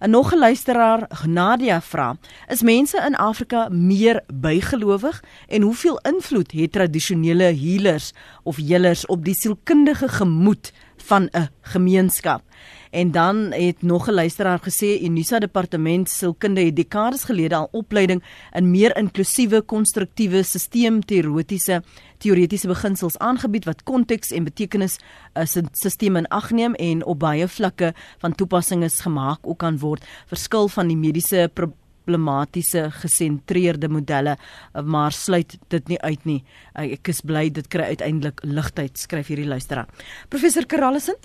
[0.00, 2.16] 'n Nog 'n luisteraar, Nadia vra:
[2.48, 9.24] Is mense in Afrika meer bygelowig en hoeveel invloed het tradisionele healers of helers op
[9.24, 12.42] die sielkundige gemoed van 'n gemeenskap?
[12.90, 18.22] En dan het nog 'n luisteraar gesê Unisa departement sielkunde het dekades gelede al opleiding
[18.52, 21.82] in meer inklusiewe konstruktiewe sisteemteoretiese
[22.18, 24.98] teoretiese beginsels aangebied wat konteks en betekenis
[25.34, 29.58] 'n uh, stelsel in ag neem en op baie vlakke van toepassing is gemaak ook
[29.58, 30.04] kan word.
[30.26, 34.36] Verskil van die mediese problematiese gesentreerde modelle
[34.84, 36.44] maar sluit dit nie uit nie.
[36.74, 39.88] Ek is bly dit kry uiteindelik ligtheid skryf hierdie luisteraar.
[40.28, 41.16] Professor Karallison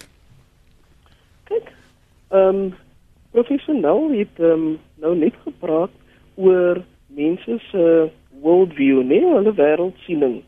[1.49, 1.71] Kyk,
[2.29, 2.73] ehm um,
[3.31, 5.91] professioneel het ehm um, nou net gepraat
[6.35, 8.09] oor mense se
[8.41, 10.41] worldview, nee, hulle wêreldsiening.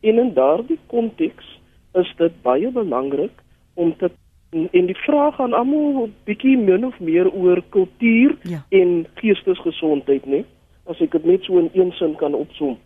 [0.00, 1.46] En in daardie konteks
[1.92, 3.42] is dit baie belangrik
[3.74, 4.10] om te
[4.50, 8.64] en die vraag aan almal 'n bietjie min of meer oor kultuur ja.
[8.68, 10.44] en geestesgesondheid, nee,
[10.84, 12.78] as ek dit net so in een sin kan opsom.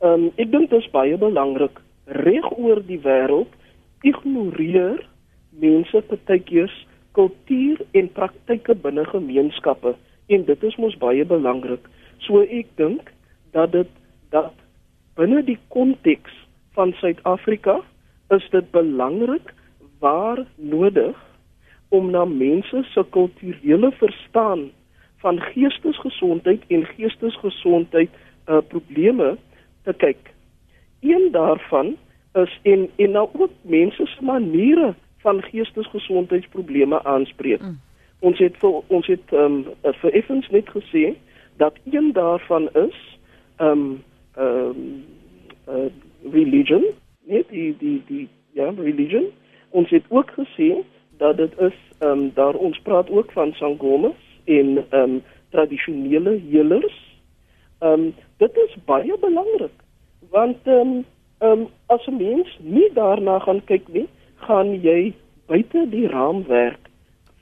[0.00, 3.52] Ehm um, ek dink dit is baie belangrik reg oor die wêreld
[4.02, 5.00] ignoreer
[5.50, 9.94] mense partykeers kultuur en praktyke binne gemeenskappe
[10.26, 11.84] en dit is mos baie belangrik.
[12.26, 13.12] So ek dink
[13.56, 13.92] dat dit
[14.34, 14.52] dat
[15.16, 16.32] binne die konteks
[16.76, 17.78] van Suid-Afrika
[18.34, 19.54] is dit belangrik
[20.02, 21.16] waar nodig
[21.88, 24.68] om na mense se kulturele verstaan
[25.24, 29.36] van geestesgesondheid en geestesgesondheid uh, probleme
[29.86, 30.32] te kyk.
[31.00, 31.94] Een daarvan
[32.34, 34.94] is en en nou ook mense se maniere
[35.26, 37.62] van geestesgesondheidsprobleme aanspreek.
[37.62, 37.80] Mm.
[38.28, 41.04] Ons het vir ons het ehm um, vir effens net gesê
[41.62, 42.98] dat een daarvan is
[43.56, 44.02] ehm um,
[44.34, 45.04] ehm um,
[45.68, 45.88] uh,
[46.32, 46.84] religion,
[47.24, 49.26] net die die die ja, religion.
[49.70, 50.68] Ons het ook gesê
[51.18, 56.40] dat dit is ehm um, daar ons praat ook van sangomas en ehm um, tradisionele
[56.50, 57.00] healers.
[57.78, 59.84] Ehm um, dit is baie belangrik
[60.30, 61.04] Want ehm um,
[61.38, 64.08] ehm um, as 'n mens nie daarna gaan kyk nie,
[64.44, 65.14] gaan jy
[65.46, 66.90] buite die raamwerk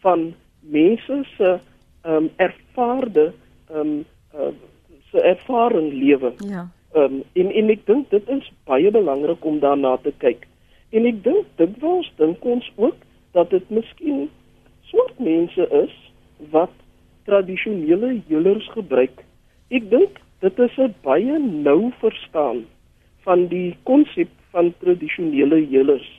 [0.05, 1.59] van mense se
[2.05, 3.33] um, ervaarde
[3.75, 4.05] um,
[4.35, 4.53] uh,
[5.11, 6.33] se ervaring lewe.
[6.39, 6.69] Ja.
[6.95, 10.47] Um, en en ek dink dit is baie belangrik om daarna te kyk.
[10.95, 12.97] En ek dink dit was dink ons ook
[13.35, 14.29] dat dit miskien
[14.91, 15.95] swart mense is
[16.55, 16.73] wat
[17.27, 19.25] tradisionele healers gebruik.
[19.75, 22.65] Ek dink dit is 'n baie nou verstaan
[23.25, 26.11] van die konsep van tradisionele healers.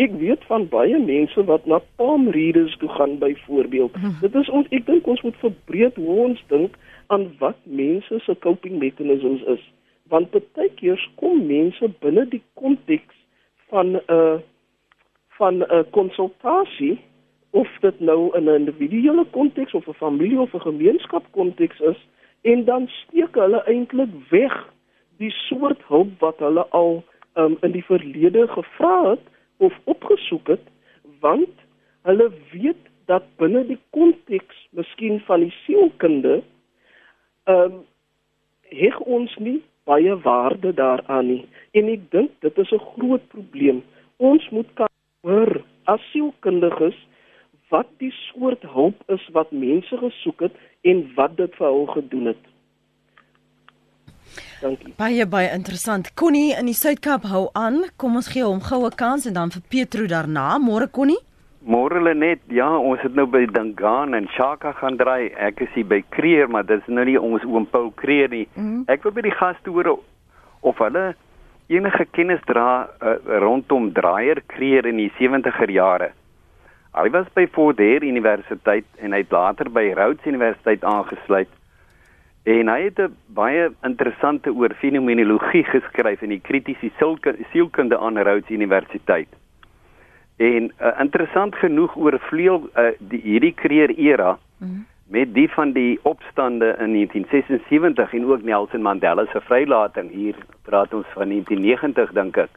[0.00, 3.96] Ek weet van baie mense wat na palm readers toe gaan byvoorbeeld.
[4.00, 4.16] Hmm.
[4.20, 6.78] Dit is ons ek dink ons moet verbreed hoe ons dink
[7.12, 9.66] aan wat mense se coping mechanisms is.
[10.08, 13.16] Want baie keer kom mense binne die konteks
[13.68, 14.38] van 'n uh,
[15.36, 16.96] van 'n uh, konsultasie
[17.50, 22.00] of dit nou in 'n individuele konteks of 'n familie of 'n gemeenskap konteks is
[22.42, 24.54] en dan steek hulle eintlik weg
[25.16, 29.24] die soort hulp wat hulle al um, in die verlede gevra het
[29.60, 30.66] of opgesoek het
[31.20, 31.64] want
[32.08, 36.40] hulle weet dat binne die konteks miskien van die sielkunde
[37.44, 37.78] ehm um,
[38.70, 39.58] heg ons nie
[39.90, 41.40] baie waarde daaraan nie.
[41.74, 43.82] En ek dink dit is 'n groot probleem.
[44.16, 44.92] Ons moet kan
[45.26, 46.98] hoor as sielkundiges
[47.68, 52.26] wat die soort hulp is wat mense gesoek het en wat dit vir hulle gedoen
[52.32, 52.49] het
[54.60, 54.92] Dankie.
[54.96, 56.12] Baie baie interessant.
[56.14, 57.84] Connie in die Suid-Kaap hou aan.
[57.96, 60.58] Kom ons gee hom goue kans en dan vir Petro daarna.
[60.58, 61.18] Môre Connie.
[61.60, 62.40] Môre Lenet.
[62.48, 65.32] Ja, ons het nou by Dangan en Shaka gaan draai.
[65.36, 68.46] Ek is hier by Kreer, maar dit is nou nie ons oom Paul Kreer nie.
[68.54, 68.84] Mm -hmm.
[68.88, 69.98] Ek wil by die gaste hoor
[70.60, 71.14] of hulle
[71.68, 76.10] enige kennis dra uh, rondom Draaier Kreer in die 70er jare.
[76.98, 81.48] Hy was by Fort Hare Universiteit en hy het later by Rhodes Universiteit aangesluit.
[82.42, 86.90] En hy het 'n baie interessante oor fenomenologie geskryf in die kritiese
[87.52, 89.28] sielkunde aan Rhodes Universiteit.
[90.36, 94.86] En uh, interessant genoeg oor vleuel uh, die hierdie kreer era mm -hmm.
[95.08, 100.94] met die van die opstande in 1976 en ook Nelson Mandela se vrylating hier praat
[100.94, 102.50] ons van 1990 dink ek.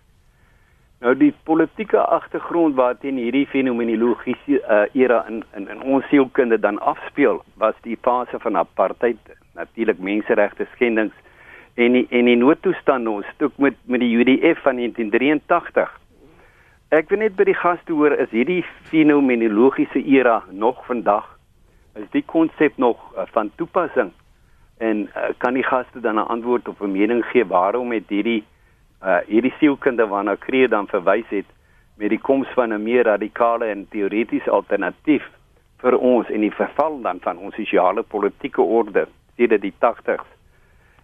[1.00, 6.80] Nou die politieke agtergrond waarteen hierdie fenomenologiese uh, era in, in in ons sielkunde dan
[6.80, 9.18] afspeel was die fase van apartheid
[9.54, 11.14] natuurlik menseregte skendings.
[11.74, 16.00] En die, en die noodtoestand ons ook met met die UDF van 1983.
[16.94, 18.62] Ek wil net by die gaste hoor is hierdie
[18.92, 21.26] fenomenologiese era nog vandag?
[21.98, 24.12] Is die konsep nog uh, van toepassing?
[24.78, 28.44] En uh, kan die gaste dan 'n antwoord op 'n mening gee waarom het hierdie
[29.04, 31.50] uh, hierdie sielkunde waarna Kree dan verwys het
[31.98, 35.26] met die koms van 'n meer radikale en teoretiese alternatief
[35.78, 40.28] vir ons en die verval dan van ons sosiale politieke orde sedert die 80s.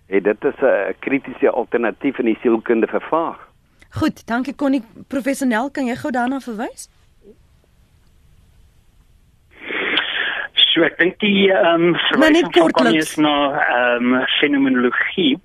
[0.07, 3.47] En dit is 'n kritiese alternatief in die sielkunde vervaag.
[3.89, 4.83] Goed, dankie Connie.
[5.07, 6.89] Professor Nel, kan jy gou daarna verwys?
[10.69, 15.39] So ek dink die ehm um, verwysing van Connie is na ehm um, fenomenologie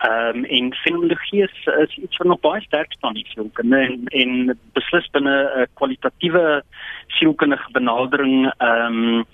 [0.00, 4.06] ehm um, en fenomenologie is, is iets wat nog baie sterk staan in sielkunde en
[4.06, 6.62] en beslis binne 'n kwalitatiewe
[7.06, 9.26] sielkundige benadering ehm um,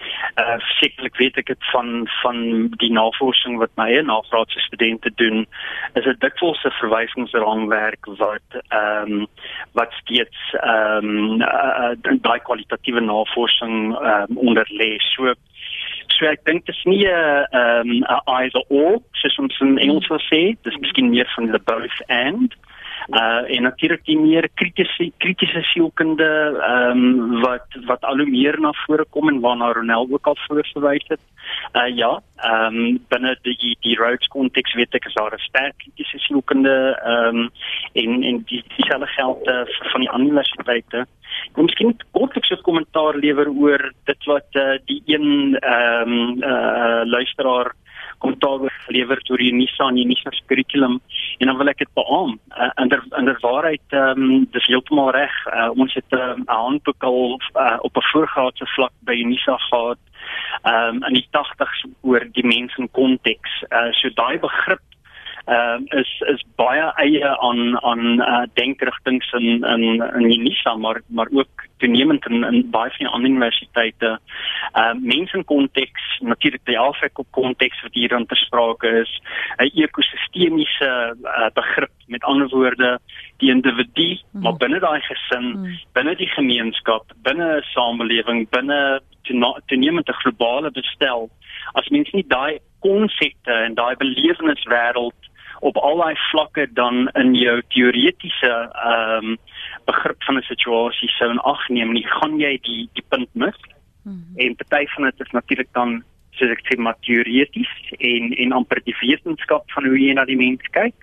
[0.43, 2.39] uh, sekerlik weet ek dit van van
[2.83, 5.47] die navorsing wat my eie nagraadse studente doen
[5.95, 9.27] is dit dikwels 'n verwysingsraamwerk wat ehm um,
[9.73, 11.95] wat steeds ehm um, uh,
[12.27, 14.97] daai kwalitatiewe navorsing ehm um, onder lê.
[15.15, 15.35] So
[16.15, 20.07] So ek dink dit is nie 'n ehm 'n either or soos ons in Engels
[20.07, 22.55] sou sê, dis miskien meer van the both and.
[23.09, 26.27] Uh en natuurlik die meer kritiese kritiese sielkunde
[26.59, 30.37] ehm um, wat wat al hoe meer na vore kom en waarna Ronel ook al
[30.37, 31.21] vroeër verwys het.
[31.73, 35.77] Uh ja, ehm um, binne die die Rhodes konteks weet ek is daar 'n sterk
[35.77, 37.51] kritiese sielkunde ehm um,
[37.93, 41.07] en en die dieselfde geld uh, van die ander universiteite.
[41.53, 47.03] Kom miskien kortliks 'n kommentaar lewer oor dit wat uh, die een ehm um, uh
[47.05, 47.73] luisteraar
[48.19, 51.01] kommentaar gelewer oor die die Unisa kurrikulum
[51.39, 52.39] en dan wil ek dit beamoen.
[52.57, 55.35] Uh, in der in der waarheid ehm um, dis heeltemal reg.
[55.47, 59.99] Uh, ons het 'n um, handboek al uh, op 'n voorgraadse vlak by Unisa gehad
[60.63, 63.63] ehm um, in die 80s oor die mens in konteks.
[63.71, 64.83] Uh, so daai begrip
[65.47, 69.85] ehm uh, is is baie eie aan aan uh, denkrigtinge in in
[70.19, 74.19] in Unisa maar maar ook toenemend in in baie van die ander universiteite.
[74.73, 79.21] Ehm uh, mense in konteks, natuurlik die Afrika konteks wat hier aan ter sprake is,
[79.57, 82.99] 'n ekosistemiese uh, begrip met ander woorde
[83.37, 84.43] die individu, mm.
[84.43, 85.79] maar binne daai gesin, mm.
[85.93, 89.01] binne die gemeenskap, binne 'n samelewing, binne
[89.67, 91.31] toenemend 'n globale bestel.
[91.73, 95.26] As mens nie daai konsepte en daai beleweniswêreld
[95.61, 99.39] op al daai vlakke dan in jou teoretiese ehm um,
[99.87, 103.59] begrip van 'n situasie sou in ag neem, nie gaan jy die die punt mis.
[104.03, 104.25] Hmm.
[104.37, 108.81] En party van dit is natuurlik dan soos ek sê maar teoreties en en amper
[108.85, 110.95] die wetenskap van hoe jy na die mens kyk,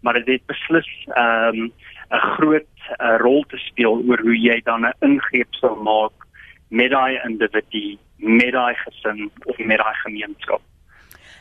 [0.00, 1.72] maar dit het beslis ehm um,
[2.10, 6.26] 'n groot uh, rol te speel oor hoe jy dan 'n ingreep sal maak
[6.68, 10.62] met daai individu, met daai gesin of met daai gemeenskap.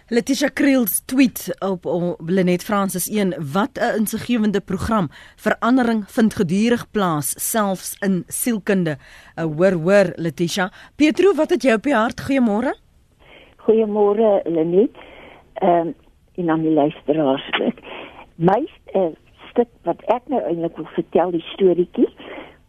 [0.07, 6.91] Letitia Kriels tweet op, op Lenet Francis 1 wat 'n insiggewende program verandering vind gedurig
[6.91, 8.97] plaas selfs in sielkunde.
[9.35, 10.71] Uh, hoor hoor Letitia.
[10.95, 12.21] Petro, wat het jou op die hart?
[12.21, 12.73] Goeiemôre.
[13.57, 14.95] Goeiemôre Lenet.
[15.53, 15.95] Ehm um,
[16.35, 17.49] en aan die luisteraars.
[18.35, 19.01] My uh,
[19.49, 22.09] stuk wat ek nou eintlik wil vertel die storieetjie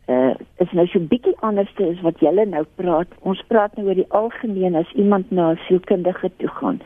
[0.06, 3.08] uh is nou so bietjie anders as wat julle nou praat.
[3.20, 6.80] Ons praat nou oor die algemeen as iemand na 'n sielkundige toe gaan.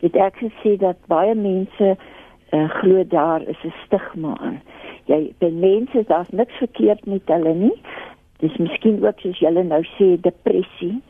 [0.00, 1.96] Dit ek gesê dat baie mense
[2.52, 4.60] uh glo daar is 'n stigma aan.
[5.04, 7.76] Jy by mense daar's niks verkeerd met hulle nie.
[8.38, 11.02] Dis miskien ook soos julle nou sê depressie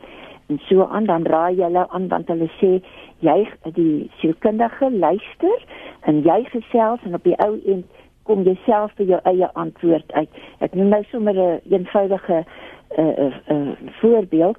[0.48, 2.80] en so aan dan raai julle aan want hulle sê
[3.18, 5.64] jy die sielkundige luister
[6.00, 7.84] en jy gesels en op die ou end
[8.22, 10.28] kom jy self vir jou eie antwoord uit.
[10.58, 12.44] Ek noem nou sommer 'n een eenvoudige
[12.96, 14.58] 'n uh, uh, uh, voorbeeld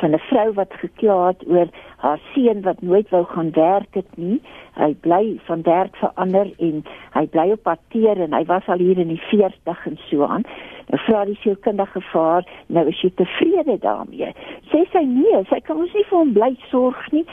[0.00, 4.16] van 'n vrou wat gekla het oor haar seun wat nooit wou gaan werk het
[4.16, 4.40] nie.
[4.74, 8.98] Hy bly van werk verander en hy bly op pateer en hy was al hier
[8.98, 10.44] in die 40 en so aan.
[10.88, 14.30] Nou vra die sielkundige vaar, nou is jy tevrede daarmee?
[14.70, 17.24] Sê sy nee, sy kan ons nie vir hom bly sorg nie.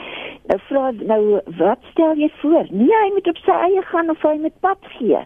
[0.50, 1.20] Nou vra nou
[1.60, 2.68] wat stel jy voor?
[2.70, 5.22] Nee, hy moet op sy eie gaan of hy met pad gee.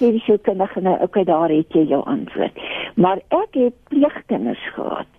[0.00, 2.58] Sê die sielkundige nou, okay, daar het jy jou antwoord.
[2.96, 5.17] Maar ek het pleegkinders gehad.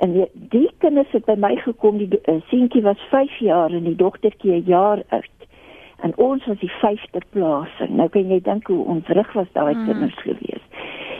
[0.00, 3.84] En die, die kinders het by my gekom, die uh, seentjie was 5 jaar en
[3.84, 5.40] die dogtertjie 'n jaar oud.
[6.00, 7.90] En ons was die 5de plasing.
[7.98, 9.84] Nou kan jy dink hoe ontwrig was daai hmm.
[9.84, 10.64] kinders gewees.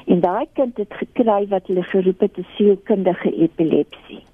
[0.07, 4.25] En daai kind het gekry wat hulle geroep het 'n sielkundige epilepsie.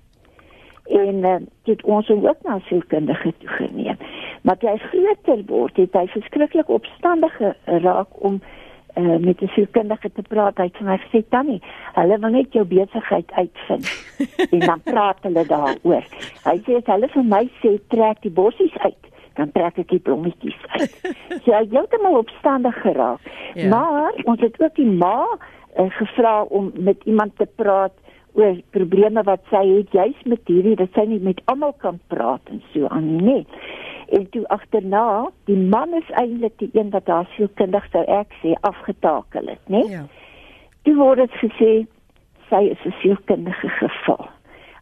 [0.84, 3.98] En uh, dit ons ook na sielkundige toe geneem.
[4.42, 8.40] Maar jy groter word, het hy verskriklik opstandig geraak om
[8.96, 10.56] uh, met 'n sielkundige te praat.
[10.56, 11.62] Hy het vir my gesê, "Tannie,
[11.94, 13.86] hulle wil net jou besigheid uitvind."
[14.52, 16.04] en dan praat hulle daaroor.
[16.44, 19.98] Hy sê as hulle vir my sê trek die bossies uit, dan trek ek die
[19.98, 20.96] blommetjies uit.
[21.44, 23.20] so hy het heeltemal opstandig geraak.
[23.54, 23.68] Ja.
[23.68, 25.26] Maar ons het ook die ma
[25.78, 27.92] uh, gevra om met iemand te praat
[28.36, 32.52] oor probleme wat sy het juis met hierdie dat sy nie met almal kan praat
[32.52, 33.46] en so aan nie.
[34.08, 38.54] En toe agterna, die man is eintlik die een wat daar sielkundig sou ek sê
[38.60, 39.82] afgetakel het, né?
[39.90, 40.04] Ja.
[40.86, 41.72] Toe word dit gesê
[42.48, 44.28] sy is 'n sielkundige geval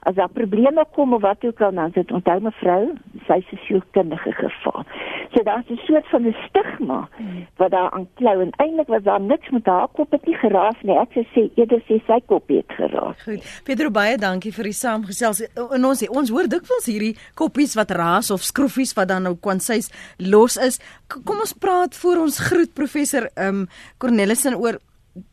[0.05, 2.92] as daar probleme kom of wat ook al dan sit onthou mevrou
[3.26, 4.84] sy se sielkundige geval.
[5.32, 7.09] So daar's 'n soort van 'n stigma
[7.57, 10.80] wat daar aan klou en eintlik was daar niks met haar kop het nie geraas
[10.82, 10.98] nie.
[10.98, 13.22] Ek sê eerder sê sy kop het geraas.
[13.22, 13.62] Goed.
[13.64, 15.40] Pedro baie dankie vir die saamgesels.
[15.70, 19.90] En ons ons hoor dikwels hierdie koppies wat raas of skroefies wat dan nou kwansies
[20.18, 20.80] los is.
[21.24, 23.66] Kom ons praat voor ons groet professor ehm um,
[23.98, 24.78] Cornelissen oor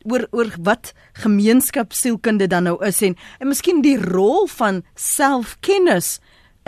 [0.04, 6.20] oor oor wat gemeenskapsielkunde dan nou is en en miskien die rol van selfkennis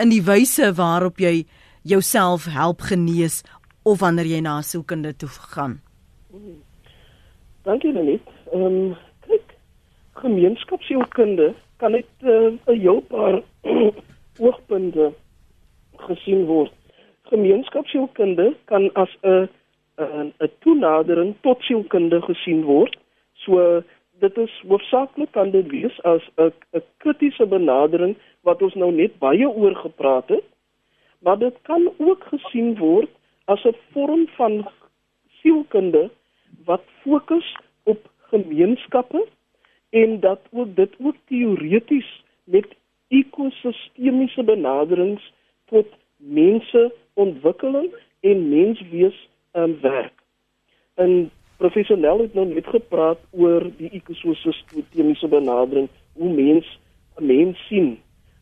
[0.03, 1.45] in die wyse waarop jy
[1.87, 3.43] jouself help genees
[3.85, 5.79] of wanneer jy na sielkunde toe gaan.
[7.63, 8.25] Dankie Lenet.
[8.53, 8.95] Ehm um,
[9.27, 9.55] kyk
[10.21, 13.41] gemeenskapsielkunde kan net uh, 'n heel paar
[14.45, 15.13] oogpunte
[16.07, 16.73] gesien word.
[17.31, 19.47] Gemeenskapsielkunde kan as 'n
[19.97, 22.97] 'n 'n toenadering tot sielkunde gesien word
[23.45, 23.83] So
[24.19, 29.19] dit is hoofsaaklik kan dit wees as 'n 'n kritiese benadering wat ons nou net
[29.19, 30.43] baie oor gepraat het.
[31.19, 33.09] Maar dit kan ook gesien word
[33.45, 34.67] as 'n vorm van
[35.41, 36.09] sielkunde
[36.65, 39.27] wat fokus op gemeenskappe
[39.89, 42.65] en dat ook dit ook teoreties met
[43.07, 45.33] ekosistemiese benaderings
[45.65, 45.87] tot
[46.17, 50.13] mense ontwikkeling en menswees um, werk.
[51.55, 56.79] En professioneel het nou net gepraat oor die ekosistemiese benadering hoe mens
[57.17, 57.99] 'n mens sien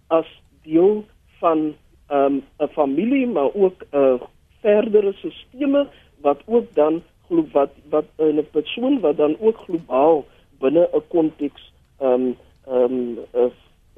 [0.08, 0.26] as
[0.64, 1.06] deel
[1.40, 1.76] van
[2.08, 4.22] ehm, 'n um, familie maar ook 'n uh,
[4.62, 5.88] verdere sisteme
[6.22, 10.26] wat ook dan glo wat wat 'n persoon wat dan ook globaal
[10.60, 13.52] binne 'n konteks ehm um, ehm um, uh,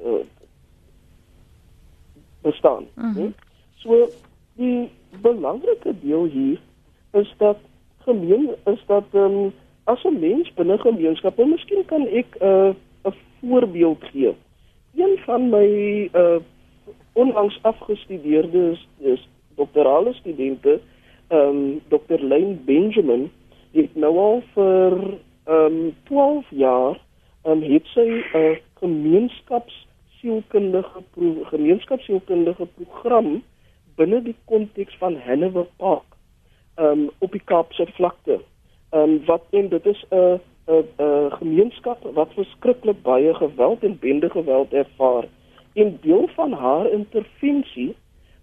[0.06, 0.24] uh,
[2.42, 2.84] bestaan.
[2.94, 3.34] Mm -hmm.
[3.74, 4.08] So
[4.54, 4.90] die
[5.20, 6.60] belangrike deel hier
[7.12, 7.58] is dat
[8.06, 9.52] gemeen is dat ehm um,
[9.84, 12.68] as 'n mens binne gemeenskappe, miskien kan ek 'n uh,
[13.04, 14.34] 'n voorbeeld gee.
[14.94, 16.36] Een van my uh
[17.12, 20.80] onlangs afgestudeerdes is doktorale studente
[21.28, 22.22] ehm um, Dr.
[22.22, 23.30] Lane Benjamin
[23.72, 24.92] het nou al vir
[25.44, 27.00] ehm um, 12 jaar
[27.42, 33.42] ehm um, het sy 'n uh, gemeenskapsielkundige pro gemeenskapsielkundige program
[33.94, 36.15] binne die konteks van Hanover Park
[36.78, 38.40] um, op die Kaapse vlakte.
[38.90, 43.98] Ehm um, wat en dit is 'n 'n 'n gemeenskap wat verskriklik baie geweld en
[43.98, 45.24] bende geweld ervaar.
[45.74, 47.96] En deel van haar intervensie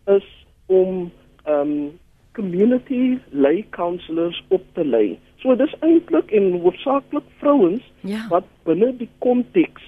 [0.06, 1.12] is om
[1.44, 2.00] ehm um,
[2.34, 5.20] community lay counselors op te lei.
[5.38, 8.28] So dis eintlik en hoofsaaklik vrouens Ja.
[8.30, 9.84] wat binne die konteks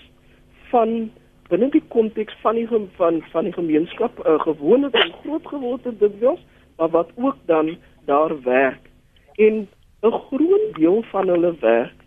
[0.70, 1.12] van
[1.50, 2.68] binne die konteks van die
[2.98, 6.40] van van die gemeenskap uh, gewoonlik en groot geword het dikwels,
[6.78, 8.90] maar wat ook dan daar werk.
[9.36, 9.68] En
[10.02, 12.00] 'n groot deel van hulle werk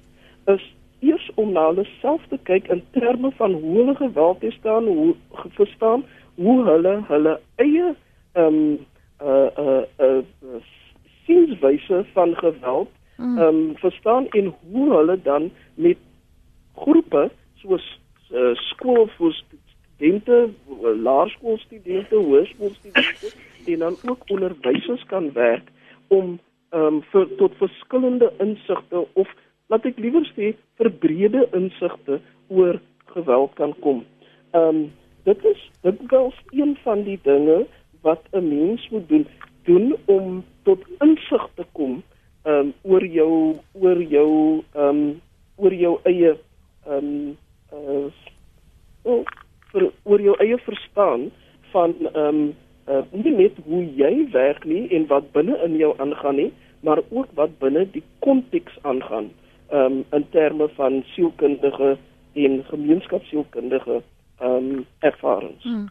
[0.46, 4.50] is eers om na hulle self te kyk in terme van hoe hulle geweld te
[4.50, 5.14] staan, hoe
[5.48, 7.94] verstaan hoe hulle hulle eie
[8.32, 8.86] ehm um,
[9.22, 10.60] uh uh uh
[11.24, 15.98] sienswyse van geweld ehm um, verstaan en hoe hulle dan met
[16.74, 17.86] groepe soos
[18.30, 20.36] uh, skool vir studente,
[20.70, 23.32] uh, laerskoolstudente, hoërskoolstudente
[23.72, 25.70] en dan ook onderwysers kan werk
[26.08, 26.38] om
[26.70, 29.28] ehm um, vir tot verskillende insigte of
[29.72, 32.80] laat ek liewer sê verbrede insigte oor
[33.14, 34.04] geweld kan kom.
[34.52, 34.82] Ehm um,
[35.24, 37.66] dit is dit was een van die dinge
[38.02, 39.26] wat 'n mens moet doen
[39.64, 42.02] doen om tot insig te kom
[42.44, 45.20] ehm um, oor jou oor jou ehm um,
[45.56, 46.36] oor jou eie
[46.86, 47.36] ehm um,
[47.72, 48.06] uh,
[49.02, 49.24] oh,
[49.72, 51.30] vir oor jou eie verstaan
[51.72, 52.54] van ehm um,
[52.88, 57.02] uh, nie net hoe jy werk nie en wat binne in jou aangaan nie, maar
[57.10, 59.30] ook wat binne die konteks aangaan
[59.72, 61.96] um, in terme van sielkundige
[62.34, 64.02] en gemeenskapsielkundige
[64.38, 65.62] ehm um, ervarings.
[65.62, 65.88] Hmm.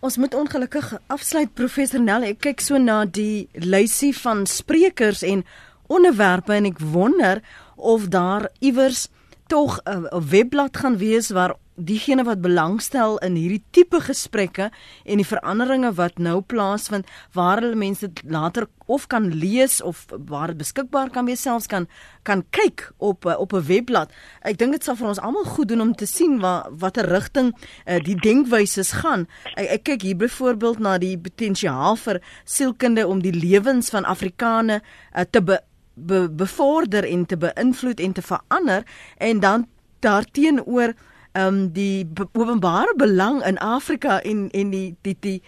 [0.00, 2.26] Ons moet ongelukkig afsluit professor Nel.
[2.28, 5.46] Ek kyk so na die lysie van sprekers en
[5.88, 7.40] onderwerpe en ek wonder
[7.76, 9.08] of daar iewers
[9.48, 14.70] tog 'n webblad gaan wees waar diegene wat belangstel in hierdie tipe gesprekke
[15.04, 20.52] en die veranderinge wat nou plaasvind waar hulle mense later of kan lees of waar
[20.52, 21.88] dit beskikbaar kan wees selfs kan
[22.22, 24.12] kan kyk op eh, op 'n webblad.
[24.42, 27.52] Ek dink dit sal vir ons almal goed doen om te sien waar watter rigting
[27.86, 29.26] uh, die denkwyses gaan.
[29.56, 34.82] Ek, ek kyk hier byvoorbeeld na die potensiaal vir sielkunde om die lewens van Afrikane
[35.14, 35.60] uh, te be,
[35.94, 38.84] be, bevorder en te beïnvloed en te verander
[39.18, 39.66] en dan
[40.00, 40.94] daarteenoor
[41.36, 45.42] um, die openbare belang in Afrika en en die die die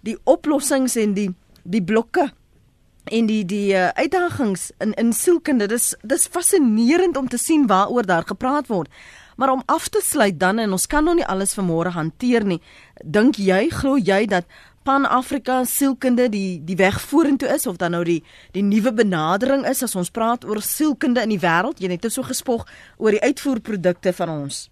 [0.00, 1.30] die oplossings en die
[1.62, 2.30] die blokke
[3.04, 8.06] en die die uh, uitdagings in in sielkunde dis dis fascinerend om te sien waaroor
[8.06, 8.88] daar gepraat word.
[9.36, 12.60] Maar om af te sluit dan en ons kan nog nie alles vanmôre hanteer nie.
[13.04, 14.44] Dink jy glo jy dat
[14.84, 18.22] Pan-Afrika sielkunde die die weg vorentoe is of dan nou die
[18.52, 21.80] die nuwe benadering is as ons praat oor sielkunde in die wêreld?
[21.80, 22.66] Jy het net so gespog
[22.96, 24.68] oor die uitvoerprodukte van ons.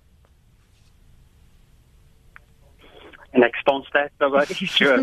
[3.30, 4.44] En ek staan sterk daarby.
[4.78, 4.94] So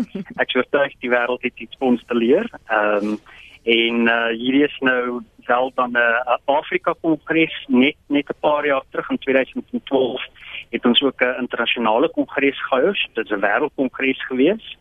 [0.42, 2.50] ek sou sê die wêreld het iets vir ons te leer.
[2.66, 3.18] Ehm um,
[3.66, 8.66] en uh, hierdie is nou wel dan 'n uh, Afrika kongres net net 'n paar
[8.66, 10.22] jaar terug in 2012
[10.70, 12.92] het ons ook 'n internasionale kongres gehou.
[13.14, 14.76] Dit is 'n wêreldkongres gewees.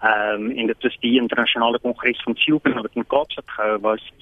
[0.00, 4.12] Ehm um, en dit is die internasionale kongres van sielkunde wat in Kaapstad gehou was.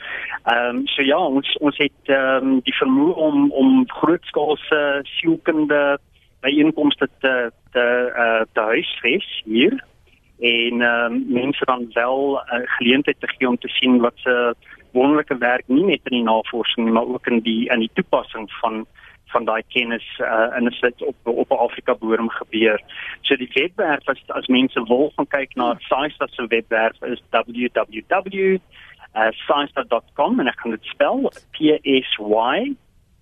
[0.45, 5.99] Ehm um, so ja, ons ons het ehm um, die vermoë om om grootskaalse sielkunde
[6.45, 7.35] byeenkomste te
[7.73, 7.87] te
[8.25, 9.75] uh, te huisves hier
[10.41, 14.55] en um, mense dan wel 'n uh, geleentheid te gee om te sien wat se
[14.93, 18.87] wonderlike werk nie net in die navorsing maar ook in die in die toepassing van
[19.35, 22.81] van daai kennis uh, in 'n sit op op Afrika bodem gebeur.
[23.21, 28.59] So die webwerf as as mense wil gaan kyk na SciSA se webwerf is www
[29.15, 29.31] uh,
[30.39, 32.75] en ek kan dit spel P S Y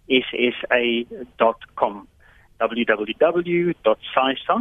[0.09, 2.07] S S A.com
[2.63, 4.61] www.sisa.com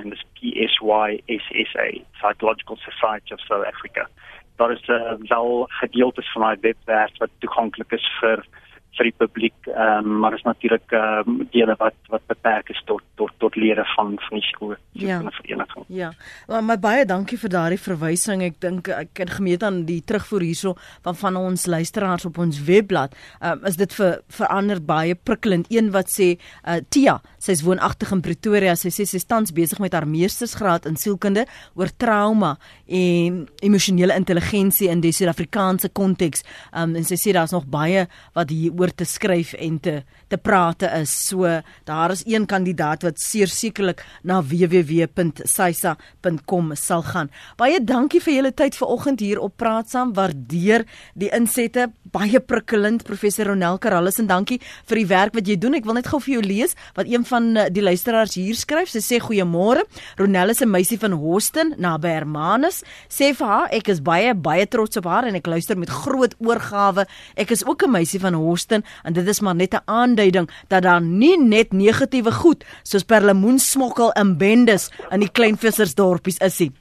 [0.00, 1.08] en dis P S Y
[1.38, 4.08] S S A Psychological Society of South Africa.
[4.56, 8.38] Daar is uh, wel gedeeltes van daai webwerf wat toeganklik is vir
[8.98, 13.32] vir die publiek, um, maar is natuurlik um, dele wat wat beperk is tot tot
[13.40, 15.16] tot lede van van die skool Ja.
[15.16, 15.84] van die vereniging.
[15.88, 16.10] Ja,
[16.48, 18.42] maar, maar baie dankie vir daardie verwysing.
[18.42, 22.60] Ek dink ek het gemeet aan die terugvoer hierso van van ons luisteraars op ons
[22.68, 23.16] webblad.
[23.40, 25.70] Um, is dit vir verander baie prikkelend.
[25.72, 28.76] Een wat sê uh, Tia, sy's woonagtig in Pretoria.
[28.76, 34.16] Sy sê sy is tans besig met haar meestersgraad in sielkunde oor trauma en emosionele
[34.20, 36.44] intelligensie in die Suid-Afrikaanse konteks.
[36.76, 40.00] Um, en sy sê daar's nog baie wat hier oor te skryf en te
[40.32, 41.12] te prate is.
[41.28, 41.44] So
[41.84, 47.30] daar is een kandidaat wat sekerlik na www.saisa.com sal gaan.
[47.60, 50.14] Baie dankie vir julle tyd vanoggend hier op Praat Saam.
[50.16, 51.90] Waardeer die insette.
[52.12, 55.74] Baie prikkelend professor Ronel Karallis en dankie vir die werk wat jy doen.
[55.76, 58.88] Ek wil net gou vir jou lees wat een van eh, die luisteraars hier skryf.
[58.92, 59.82] Sy sê goeiemôre.
[60.20, 62.82] Ronel is 'n meisie van Houston naby Hermanus.
[63.08, 66.34] Sê vir haar ek is baie baie trots op haar en ek luister met groot
[66.38, 67.06] oorgawe.
[67.36, 70.82] Ek is ook 'n meisie van Houston en dit is maar net 'n aanduiding dat
[70.82, 76.72] daar nie net negatiewe goed soos perlemoensmokkel in bendes in die kleinvissersdorpies is nie.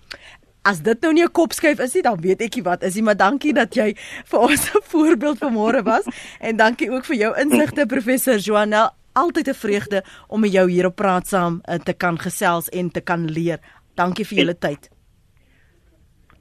[0.62, 3.04] As dit nou nie 'n kopskuif is nie, dan weet ek nie wat is nie,
[3.04, 6.06] maar dankie dat jy vir ons 'n voorbeeld vanmôre was
[6.40, 8.90] en dankie ook vir jou insigte professor Joanel.
[9.14, 12.92] Altyd 'n vreugde om met jou hier op praat saam eh, te kan gesels en
[12.92, 13.60] te kan leer.
[13.96, 14.90] Dankie vir julle tyd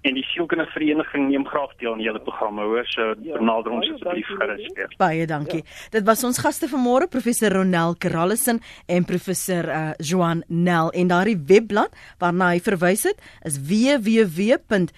[0.00, 2.86] en die sielkundige neem graag deel aan julle programme hoor.
[2.88, 4.66] So ja, benader ons asseblief gerus
[5.00, 5.62] baie dankie.
[5.64, 5.70] Ja.
[5.98, 10.90] dit was ons gaste vanmôre professor Ronel Karallison en professor uh, Joan Nel.
[10.90, 14.90] En daardie webblad waarna hy verwys het is www.saisa.t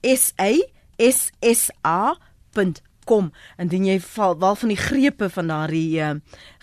[0.00, 0.52] s a
[0.96, 2.14] s s a
[3.10, 6.14] kom indien jy val wel van die grepe van daardie uh,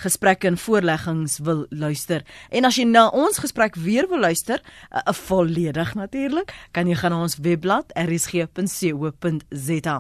[0.04, 2.24] gesprekke en voorleggings wil luister.
[2.50, 6.96] En as jy na ons gesprek weer wil luister, 'n uh, volledig natuurlik, kan jy
[6.96, 9.98] gaan na ons webblad rsg.co.za.